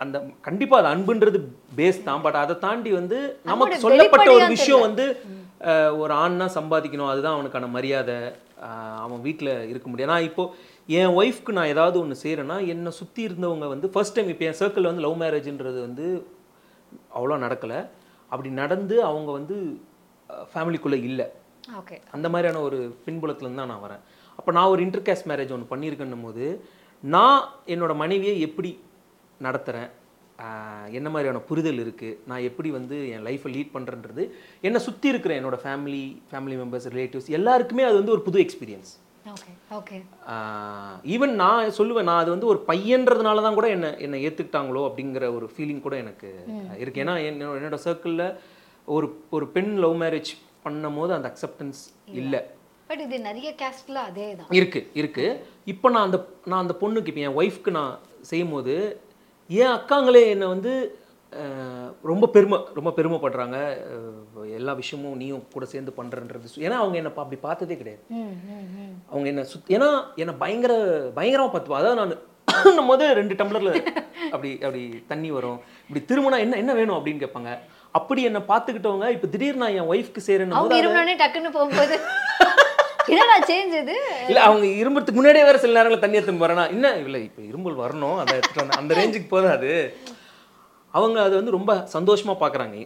அந்த 0.03 0.17
கண்டிப்பா 0.47 0.75
அது 0.81 0.89
அன்புன்றது 0.93 1.39
பேஸ் 1.79 2.05
தான். 2.07 2.21
பட் 2.25 2.37
அதை 2.43 2.53
தாண்டி 2.65 2.91
வந்து 2.99 3.17
நமக்கு 3.51 3.77
சொல்லப்பட்ட 3.85 4.29
ஒரு 4.37 4.47
விஷயம் 4.55 4.85
வந்து 4.87 5.05
ஒரு 6.01 6.13
ஆண்னா 6.21 6.47
சம்பாதிக்கணும் 6.57 7.11
அதுதான் 7.11 7.35
அவனுக்கான 7.37 7.67
மரியாதை. 7.77 8.19
அவன் 9.03 9.21
வீட்டில் 9.25 9.51
இருக்க 9.71 9.87
முடியாது. 9.89 10.11
நான் 10.13 10.27
இப்போ 10.29 10.43
என் 10.99 11.15
ஒய்ஃப்க்கு 11.19 11.55
நான் 11.57 11.71
ஏதாவது 11.73 11.97
ஒன்று 12.01 12.21
செய்கிறேன்னா 12.23 12.57
என்னை 12.73 12.91
சுற்றி 12.99 13.21
இருந்தவங்க 13.27 13.67
வந்து 13.73 13.87
ஃபர்ஸ்ட் 13.93 14.15
டைம் 14.17 14.31
இப்போ 14.33 14.45
என் 14.49 14.59
சர்க்கிளில் 14.61 14.89
வந்து 14.91 15.05
லவ் 15.05 15.19
மேரேஜ்ன்றது 15.23 15.79
வந்து 15.87 16.05
அவ்வளோ 17.17 17.37
நடக்கலை. 17.45 17.79
அப்படி 18.31 18.49
நடந்து 18.61 18.95
அவங்க 19.09 19.29
வந்து 19.39 19.55
ஃபேமிலிக்குள்ளே 20.51 20.99
இல்லை. 21.09 21.27
ஓகே 21.79 21.97
அந்த 22.15 22.27
மாதிரியான 22.33 22.61
ஒரு 22.67 22.79
பின்புலத்துலேருந்து 23.05 23.61
தான் 23.63 23.71
நான் 23.73 23.85
வரேன். 23.87 24.03
அப்போ 24.41 24.51
நான் 24.57 24.71
ஒரு 24.73 24.81
இன்டர்காஸ்ட் 24.85 25.27
மேரேஜ் 25.31 25.51
ஒன்று 25.55 25.71
பண்ணியிருக்கேன்னும் 25.71 26.23
போது 26.23 26.45
நான் 27.03 27.41
என்னோட 27.73 27.93
மனைவியை 27.95 28.35
எப்படி 28.41 28.69
நடத்துகிறேன் 29.41 29.89
என்ன 30.89 31.07
மாதிரியான 31.09 31.39
புரிதல் 31.39 31.81
இருக்குது 31.83 32.17
நான் 32.25 32.45
எப்படி 32.47 32.69
வந்து 32.69 32.95
என் 33.09 33.25
லைஃப்பை 33.27 33.49
லீட் 33.55 33.73
பண்ணுறன்றது 33.73 34.23
என்னை 34.61 34.79
சுற்றி 34.79 35.07
இருக்கிற 35.09 35.33
என்னோட 35.39 35.57
ஃபேமிலி 35.63 36.01
ஃபேமிலி 36.31 36.55
மெம்பர்ஸ் 36.61 36.87
ரிலேட்டிவ்ஸ் 36.93 37.29
எல்லாருக்குமே 37.29 37.83
அது 37.83 37.95
வந்து 37.95 38.11
ஒரு 38.11 38.23
புது 38.27 38.39
எக்ஸ்பீரியன்ஸ் 38.45 38.91
ஓகே 39.33 39.51
ஓகே 39.77 39.97
ஈவன் 41.15 41.33
நான் 41.33 41.75
சொல்லுவேன் 41.79 42.07
நான் 42.09 42.21
அது 42.21 42.29
வந்து 42.29 42.47
ஒரு 42.47 42.59
பையன்றதுனால 42.67 43.41
தான் 43.41 43.53
கூட 43.53 43.69
என்ன 43.69 43.91
என்னை 43.97 44.21
ஏற்றுக்கிட்டாங்களோ 44.27 44.83
அப்படிங்கிற 44.87 45.33
ஒரு 45.35 45.49
ஃபீலிங் 45.55 45.79
கூட 45.79 45.97
எனக்கு 45.97 46.29
இருக்கு. 46.79 47.03
ஏன்னா 47.03 47.15
என்னோட 47.29 47.59
என்னோட 47.59 47.79
சர்க்கிளில் 47.85 48.25
ஒரு 48.87 49.09
ஒரு 49.29 49.47
பெண் 49.47 49.73
லவ் 49.75 49.95
மேரேஜ் 50.01 50.31
பண்ணும் 50.63 50.95
போது 50.95 51.13
அந்த 51.13 51.27
அக்செப்டன்ஸ் 51.33 51.81
இல்லை. 52.13 52.41
பட் 52.91 53.03
இது 53.03 53.17
நிறைய 53.27 53.49
கேஸ்ட்ல 53.59 53.99
அதே 54.09 54.25
தான் 54.37 54.49
இருக்கு 54.59 54.79
இருக்கு. 55.01 55.25
இப்போ 55.71 55.87
நான் 55.93 56.07
அந்த 56.07 56.17
நான் 56.49 56.63
அந்த 56.63 56.73
பொண்ணுக்கு 56.79 57.11
இப்போ 57.11 57.21
என் 57.27 57.37
ஒய்ஃப்க்கு 57.41 57.71
நான் 57.77 57.93
செய்யும்போது 58.29 58.73
என் 59.49 59.75
அக்காங்களே 59.75 60.23
என்னை 60.31 60.47
வந்து 60.53 60.71
ரொம்ப 62.09 62.25
பெருமை 62.35 62.57
ரொம்ப 62.77 62.89
பெருமைப்படுறாங்க. 62.97 63.57
எல்லா 64.57 64.73
விஷயமும் 64.79 65.19
நீயும் 65.21 65.45
கூட 65.53 65.65
சேர்ந்து 65.73 65.91
பண்ணுறன்றது 65.99 66.63
ஏன்னா 66.65 66.79
அவங்க 66.81 66.97
என்னை 67.01 67.11
அப்படி 67.15 67.39
பார்த்ததே 67.47 67.77
கிடையாது. 67.81 68.03
அவங்க 69.11 69.27
என்ன 69.33 69.45
சுத் 69.51 69.71
ஏன்னா 69.77 69.89
என்னை 70.23 70.35
பயங்கர 70.43 70.73
பயங்கரமாக 71.19 71.51
பார்த்துப்பா. 71.53 71.81
அதாவது 71.81 72.01
நான் 72.01 72.89
போது 72.91 73.05
ரெண்டு 73.19 73.33
டம்ளரில் 73.41 73.73
அப்படி 74.33 74.51
அப்படி 74.65 74.81
தண்ணி 75.11 75.31
வரும். 75.37 75.59
இப்படி 75.87 76.01
திரும்பினா 76.09 76.39
என்ன 76.45 76.57
என்ன 76.63 76.73
வேணும் 76.79 76.97
அப்படின்னு 76.97 77.23
கேட்பாங்க. 77.23 77.53
அப்படி 77.99 78.21
என்னை 78.29 78.41
பார்த்துக்கிட்டவங்க 78.51 79.07
இப்போ 79.15 79.29
திடீர்னு 79.35 79.63
நான் 79.63 79.77
என் 79.79 79.91
ஒய்ஃப்க்கு 79.93 80.27
இருமுனே 80.81 81.15
டக்குன்னு 81.23 81.55
போகும்போது. 81.59 81.97
என்னடா 83.09 83.35
சேஞ்ச் 83.49 83.75
இது? 83.81 83.95
இல்ல 84.29 84.39
அவங்க 84.47 84.65
இரும்புறதுக்கு 84.81 85.19
முன்னாடியே 85.19 85.45
வேற 85.47 85.57
சில 85.57 85.75
நேரங்களில் 85.77 86.03
தண்ணி 86.03 86.19
எடுத்து 86.19 86.43
வரேனா 86.43 86.65
என்ன? 86.75 86.87
இல்ல 87.03 87.17
இப்போ 87.27 87.41
இரும்பல் 87.51 87.81
வரணும் 87.83 88.17
அதை 88.21 88.33
எடுத்துட்டு 88.37 88.63
வந்தேன். 88.63 88.81
அந்த 88.81 88.97
ரேஞ்சுக்கு 88.99 89.29
போதாது. 89.33 89.71
அவங்க 90.93 91.17
அது 91.25 91.35
வந்து 91.39 91.55
ரொம்ப 91.55 91.73
சந்தோஷமா 91.93 92.33
பார்க்குறாங்க 92.41 92.77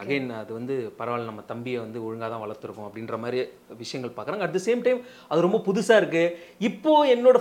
அகைன் 0.00 0.28
அது 0.38 0.50
வந்து 0.56 0.74
பரவாயில்ல 0.98 1.30
நம்ம 1.30 1.42
தம்பியை 1.50 1.78
வந்து 1.82 1.98
ஒழுங்கா 2.06 2.28
தான் 2.28 2.42
வளர்த்துருக்கோம் 2.44 2.88
அப்படின்ற 2.88 3.16
மாதிரி 3.24 3.38
விஷயங்கள் 3.80 4.14
பார்க்குறாங்க 4.16 4.44
அட் 4.46 4.56
த 4.56 4.62
சேம் 4.66 4.84
டைம் 4.86 5.00
அது 5.30 5.46
ரொம்ப 5.46 5.60
புதுசா 5.66 5.96
இருக்கு. 6.00 6.24
இப்போ 6.60 6.94
என்னோட 7.14 7.38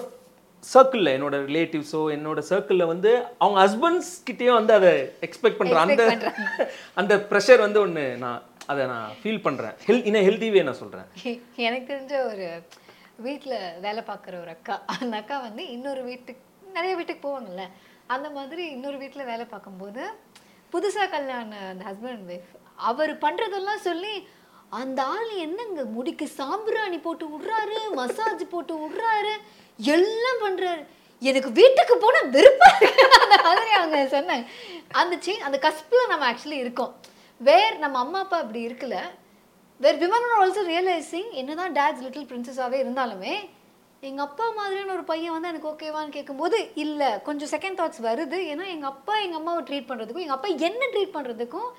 சர்க்கிளில் 0.64 1.14
என்னோட 1.16 1.36
ரிலேட்டிவ்ஸோ 1.48 2.02
என்னோட 2.16 2.40
சர்க்கிளில் 2.50 2.92
வந்து 2.94 3.12
அவங்க 3.42 3.58
ஹஸ்பண்ட்ஸ் 3.64 4.12
கிட்டேயும் 4.28 4.60
வந்து 4.60 4.74
அதை 4.80 4.92
எக்ஸ்பெக்ட் 5.28 5.60
பண்ற 5.62 5.78
அந்த 5.86 6.04
அந்த 7.02 7.14
ப்ரெஷர் 7.32 7.66
வந்து 7.66 7.80
ஒன்று 7.86 8.06
நான் 8.24 8.42
அதை 8.70 8.84
நான் 8.86 9.14
ஃபீல் 9.20 9.44
பண்ணுறேன் 9.46 9.76
ஹெல் 9.86 10.04
இன்னும் 10.08 10.26
ஹெல்தி 10.28 10.48
வே 10.54 10.64
நான் 10.64 10.82
சொல்கிறேன் 10.82 11.08
எனக்கு 11.68 11.88
தெரிஞ்ச 11.92 12.16
ஒரு 12.32 12.48
வீட்டில் 13.26 13.56
வேலை 13.80 14.02
பார்க்குற 14.04 14.36
ஒரு 14.44 14.52
அக்கா. 14.56 14.76
அந்த 14.96 15.16
அக்கா 15.22 15.38
வந்து 15.40 15.64
இன்னொரு 15.76 16.02
வீட்டுக்கு 16.02 16.44
நிறைய 16.78 16.94
வீட்டுக்கு 16.96 17.24
போவாங்கல்ல. 17.28 17.64
அந்த 18.08 18.28
மாதிரி 18.30 18.64
இன்னொரு 18.76 18.98
வீட்டில் 18.98 19.30
வேலை 19.32 19.46
பார்க்கும்போது 19.46 20.04
புதுசாக 20.74 21.08
கல்யாண 21.10 21.60
அந்த 21.72 21.84
ஹஸ்பண்ட் 21.90 22.16
அண்ட் 22.16 22.32
ஒய்ஃப் 22.34 22.52
அவர் 22.90 23.14
பண்ணுறதெல்லாம் 23.26 23.84
சொல்லி 23.90 24.14
அந்த 24.72 25.00
ஆள் 25.14 25.32
என்னங்க? 25.46 25.84
முடிக்கு 25.98 26.26
சாம்பிராணி 26.40 27.00
போட்டு 27.00 27.26
விட்றாரு 27.34 27.80
மசாஜ் 28.00 28.44
போட்டு 28.54 28.74
விட்றாரு 28.84 29.34
எல்லாம் 29.80 30.42
பண்ணுறாரு 30.46 30.84
எனக்கு 31.22 31.50
வீட்டுக்கு 31.52 31.96
போனால் 31.98 32.32
விருப்பம் 32.36 32.78
அந்த 33.18 33.36
மாதிரி 33.48 33.72
அவங்க 33.80 33.98
சொன்னாங்க. 34.16 34.46
அந்த 35.02 35.16
சேஞ்ச் 35.26 35.48
அந்த 35.48 35.58
கஸ்பில் 35.68 36.10
நம்ம 36.10 36.26
ஆக்சுவலி 36.32 36.60
இருக்கோம். 36.64 36.94
வேர் 37.48 37.76
நம்ம 37.84 38.00
அம்மா 38.04 38.20
அப்பா 38.24 38.38
அப்படி 38.44 38.60
இருக்கல. 38.68 38.96
Where 39.84 39.98
women 40.02 40.26
are 40.26 40.42
also 40.42 40.64
realising 40.72 41.30
என்னதான் 41.42 41.76
டேட்ஸ் 41.78 42.04
லிட்டில் 42.06 42.28
பிரின்சஸாகவே 42.32 42.78
இருந்தாலுமே 42.84 43.34
எங்கள் 44.10 44.26
அப்பா 44.26 44.46
மாதிரியான 44.58 44.94
ஒரு 44.98 45.06
பையன் 45.10 45.34
வந்து 45.36 45.50
எனக்கு 45.52 45.70
ஓகேவான்னு 45.72 46.14
கேட்கும்போது 46.18 46.58
இல்லை 46.84 47.10
கொஞ்சம் 47.28 47.52
செகண்ட் 47.54 47.80
தாட்ஸ் 47.80 48.02
வருது. 48.08 48.38
ஏன்னா 48.52 48.66
எங்கள் 48.74 48.92
அப்பா 48.94 49.14
எங்கள் 49.24 49.40
அம்மாவை 49.40 49.62
ட்ரீட் 49.70 49.88
பண்ணுறதுக்கும் 49.90 50.26
எங்கள் 50.26 50.38
அப்பா 50.38 50.52
என்ன 50.68 50.90
ட்ரீட் 50.94 51.16
பண்ணுறதுக்கும் 51.18 51.70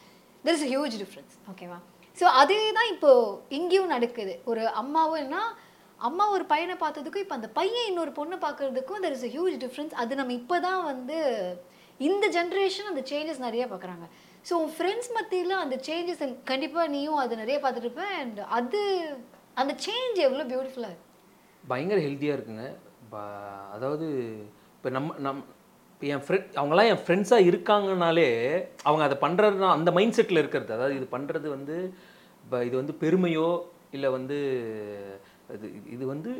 தெர் 0.45 0.57
இஸ் 0.59 0.67
ஹியூஜ் 0.73 0.97
டிஃப்ரென்ஸ் 1.03 1.35
ஓகேவா 1.53 1.79
ஸோ 2.19 2.27
அதே 2.41 2.59
தான் 2.79 2.91
இப்போ 2.95 3.11
இங்கேயும் 3.59 3.93
நடக்குது. 3.95 4.35
ஒரு 4.51 4.65
அம்மாவும் 4.83 5.23
என்ன 5.25 5.37
அம்மா 6.09 6.25
ஒரு 6.37 6.45
பையனை 6.53 6.77
பார்த்ததுக்கும் 6.85 7.25
இப்போ 7.25 7.37
அந்த 7.39 7.49
பையன் 7.59 7.89
இன்னொரு 7.91 8.13
பொண்ணை 8.19 8.39
பார்க்கறதுக்கும் 8.47 9.03
there 9.05 9.17
is 9.19 9.27
a 9.29 9.33
huge 9.37 9.57
difference 9.65 9.95
அது 10.03 10.21
நம்ம 10.21 10.35
இப்போ 10.41 10.59
தான் 10.67 10.83
வந்து 10.91 11.19
இந்த 12.09 12.27
ஜென்ரேஷன் 12.37 12.91
அந்த 12.93 13.03
சேஞ்சஸ் 13.13 13.45
நிறைய 13.47 13.65
பார்க்குறாங்க. 13.73 14.07
ஸோ 14.47 14.53
உன் 14.63 14.73
ஃப்ரெண்ட்ஸ் 14.77 15.11
மத்தியில் 15.17 15.55
அந்த 15.65 15.77
சேஞ்சஸ் 15.89 16.23
கண்டிப்பாக 16.51 16.93
நீயும் 16.95 17.21
அது 17.23 17.43
நிறைய 17.43 17.57
பார்த்துட்டு 17.63 17.89
இருப்ப 17.89 18.05
அண்ட் 18.21 18.41
அது 18.59 18.81
அந்த 19.61 19.73
சேஞ்ச் 19.87 20.19
எவ்வளோ 20.27 20.45
பியூட்டிஃபுல்லாக 20.51 20.93
இருக்கு? 20.93 21.09
பயங்கர 21.65 21.99
ஹெல்த்தியாக 22.07 22.37
இருக்குங்க. 22.37 22.65
அதாவது 23.77 24.07
இப்போ 24.77 24.91
நம்ம 24.97 25.15
நம் 25.27 25.43
இப்போ 25.93 26.07
என் 26.13 26.25
ஃப்ரெண்ட் 26.27 26.57
அவங்களாம் 26.61 26.89
என் 26.93 27.03
ஃப்ரெண்ட்ஸாக 27.03 27.49
இருக்காங்கனாலே 27.51 28.29
அவங்க 28.87 29.03
அதை 29.09 29.17
பண்ணுறது 29.25 29.69
அந்த 29.77 29.91
மைண்ட் 29.99 30.17
செட்டில் 30.19 30.43
இருக்கிறது. 30.43 30.73
அதாவது 30.79 30.97
இது 31.01 31.09
பண்ணுறது 31.17 31.49
வந்து 31.57 31.77
இப்போ 32.45 32.59
இது 32.69 32.75
வந்து 32.81 32.95
பெருமையோ 33.03 33.49
இல்லை 33.97 34.09
வந்து 34.17 34.39
இது 35.57 35.67
இது 35.95 36.05
வந்து 36.15 36.31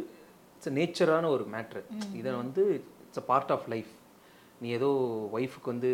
இட்ஸ் 0.55 0.77
நேச்சரான 0.79 1.29
ஒரு 1.37 1.45
மேட்ரு 1.55 1.83
இதை 2.21 2.31
வந்து 2.43 2.63
it's 3.07 3.23
a 3.23 3.27
part 3.31 3.53
of 3.57 3.69
life 3.75 3.93
நீ 4.63 4.69
ஏதோ 4.79 4.89
ஒய்ஃபுக்கு 5.37 5.73
வந்து 5.75 5.91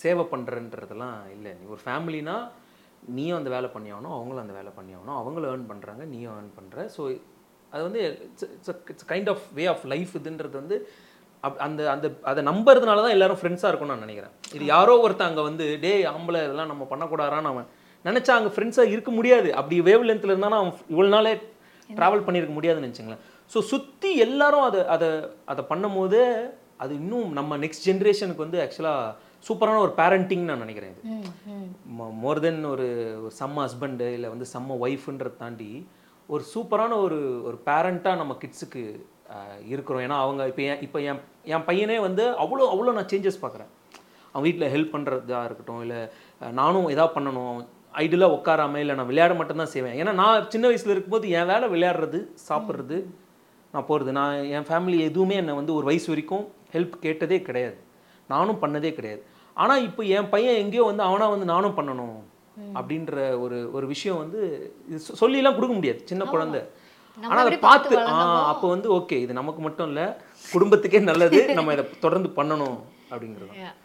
சேவை 0.00 0.24
பண்ணுறன்றதெல்லாம் 0.32 1.16
இல்லை. 1.36 1.52
நீ 1.60 1.64
ஒரு 1.74 1.82
ஃபேமிலினா 1.86 2.36
நீயும் 3.16 3.38
அந்த 3.38 3.50
வேலை 3.54 3.68
பண்ணி 3.74 3.90
ஆகணும் 3.94 4.16
அவங்களும் 4.18 4.44
அந்த 4.44 4.54
வேலை 4.58 4.70
பண்ணி 4.78 4.92
ஆகணும். 4.98 5.18
அவங்களும் 5.20 5.50
ஏர்ன் 5.52 5.70
பண்ணுறாங்க 5.72 6.02
நீயும் 6.12 6.34
ஏர்ன் 6.36 6.52
பண்ணுற 6.58 6.86
ஸோ 6.96 7.02
அது 7.72 7.82
வந்து 7.88 8.00
it's 8.26 8.46
it's 8.92 9.08
kind 9.12 9.30
of 9.32 9.44
way 9.58 9.64
of 9.74 9.84
life 9.92 10.12
இதுன்றது 10.20 10.56
வந்து 10.62 10.76
அப் 11.46 11.58
அந்த 11.66 11.80
அந்த 11.94 12.06
அதை 12.30 12.40
நம்புறதுனால 12.50 13.02
தான் 13.04 13.14
எல்லாரும் 13.16 13.40
ஃப்ரெண்ட்ஸாக 13.40 13.70
இருக்கும்னு 13.70 13.94
நான் 13.94 14.06
நினைக்கிறேன். 14.06 14.34
இது 14.56 14.64
யாரோ 14.74 14.92
ஒருத்தன் 15.04 15.28
அங்கே 15.30 15.42
வந்து 15.48 15.64
டே 15.84 15.92
ஆம்பளை 16.12 16.40
இதெல்லாம் 16.46 16.70
நம்ம 16.72 16.86
பண்ணக்கூடாதான்னு 16.92 17.50
அவன் 17.52 17.68
நினச்சா 18.04 18.32
அங்கே 18.38 18.52
ஃப்ரெண்ட்ஸாக 18.54 18.92
இருக்க 18.94 19.10
முடியாது. 19.18 19.48
அப்படி 19.60 19.76
வேவ் 19.88 20.06
லென்த்தில் 20.08 20.32
இருந்தானா 20.34 20.60
அவன் 20.62 20.74
இவ்வளோ 20.94 21.10
நாளே 21.16 21.32
ட்ராவல் 21.90 22.26
பண்ணியிருக்க 22.26 22.54
முடியாதுன்னு 22.58 22.86
நினச்சிங்களேன். 22.88 23.22
ஸோ 23.52 23.60
சுற்றி 23.72 24.10
எல்லாரும் 24.26 24.66
அதை 24.68 24.80
அதை 24.94 25.08
அதை 25.52 25.64
பண்ணும்போது 25.72 26.20
அது 26.82 26.92
இன்னும் 27.00 27.28
நம்ம 27.38 27.56
நெக்ஸ்ட் 27.64 27.86
ஜென்ரேஷனுக்கு 27.88 28.44
வந்து 28.46 28.60
ஆக்சுவலாக 28.64 29.12
சூப்பரான 29.46 29.80
ஒரு 29.86 29.92
பேரண்டிங் 30.00 30.44
நான் 30.48 30.62
நினைக்கிறேன் 30.64 30.92
இது. 30.92 31.14
மோர் 32.22 32.40
தென் 32.44 32.62
ஒரு 32.74 32.86
ஒரு 33.22 33.32
செம்ம 33.40 33.56
ஹஸ்பண்டு 33.64 34.06
இல்லை 34.16 34.28
வந்து 34.34 34.46
செம்ம 34.54 34.78
ஒய்ஃப்ன்றதை 34.86 35.36
தாண்டி 35.42 35.70
ஒரு 36.28 36.42
சூப்பரான 36.52 36.92
ஒரு 37.06 37.18
ஒரு 37.48 37.56
பேரண்ட்டாக 37.68 38.20
நம்ம 38.20 38.36
கிட்ஸுக்கு 38.42 38.82
இருக்கிறோம். 39.72 40.02
ஏன்னா 40.06 40.18
அவங்க 40.24 40.42
இப்போ 40.50 40.62
என் 40.70 40.82
இப்போ 40.86 40.98
என் 41.10 41.20
என் 41.54 41.66
பையனே 41.68 41.96
வந்து 42.06 42.24
அவ்வளோ 42.44 42.68
அவ்வளோ 42.72 42.94
நான் 42.98 43.10
சேஞ்சஸ் 43.12 43.42
பார்க்குறேன் 43.44 43.70
அவன் 44.32 44.46
வீட்டில் 44.46 44.72
ஹெல்ப் 44.74 44.94
பண்ணுறதா 44.94 45.40
இருக்கட்டும் 45.48 45.82
இல்லை 45.84 46.00
நானும் 46.60 46.88
எதாவது 46.94 47.14
பண்ணணும். 47.16 47.58
ஐடியலாக 48.04 48.36
உட்காராம 48.36 48.78
இல்லை 48.82 48.94
நான் 48.98 49.10
விளையாட 49.10 49.32
மட்டும்தான் 49.40 49.72
செய்வேன். 49.74 49.96
ஏன்னா 50.00 50.12
நான் 50.22 50.48
சின்ன 50.54 50.64
வயசில் 50.70 50.94
இருக்கும்போது 50.94 51.26
என் 51.38 51.50
வேலை 51.52 51.66
விளையாடுறது 51.74 52.20
சாப்பிட்றது 52.48 52.96
நான் 53.74 53.86
போகிறது 53.90 54.10
நான் 54.18 54.34
என் 54.56 54.66
ஃபேமிலி 54.68 54.98
எதுவுமே 55.08 55.36
என்னை 55.42 55.54
வந்து 55.60 55.72
ஒரு 55.78 55.86
வயசு 55.90 56.08
வரைக்கும் 56.12 56.44
ஹெல்ப் 56.74 56.94
கேட்டதே 57.06 57.38
கிடையாது. 57.48 57.76
நானும் 58.30 58.62
பண்ணதே 58.62 58.90
கிடையாது. 58.98 59.22
ஆனால் 59.56 59.82
இப்போ 59.88 60.02
என் 60.16 60.30
பையன் 60.30 60.60
எங்கேயோ 60.62 60.84
வந்து 60.90 61.02
அவனா 61.02 61.26
வந்து 61.34 61.46
நானும் 61.54 61.76
பண்ணணும் 61.78 62.16
அப்படின்ற 62.78 63.14
ஒரு 63.44 63.58
ஒரு 63.76 63.86
விஷயம் 63.86 64.18
வந்து 64.22 64.40
சொல்லிலாம் 65.22 65.56
கொடுக்க 65.58 65.74
முடியாது. 65.74 66.00
சின்ன 66.10 66.24
குழந்தை. 66.24 66.62
ஆனால் 67.18 67.42
அதை 67.44 67.58
பார்த்து 67.58 67.94
ஆ 68.12 68.14
அப்போ 68.52 68.66
வந்து 68.68 68.88
ஓகே 68.98 69.16
இது 69.24 69.32
நமக்கு 69.40 69.60
மட்டும் 69.62 69.88
இல்லை 69.90 70.06
குடும்பத்துக்கே 70.54 71.00
நல்லது 71.10 71.40
நம்ம 71.58 71.72
இதை 71.72 71.84
தொடர்ந்து 72.04 72.30
பண்ணணும் 72.38 72.78
அப்படிங்கிறது. 73.10 73.52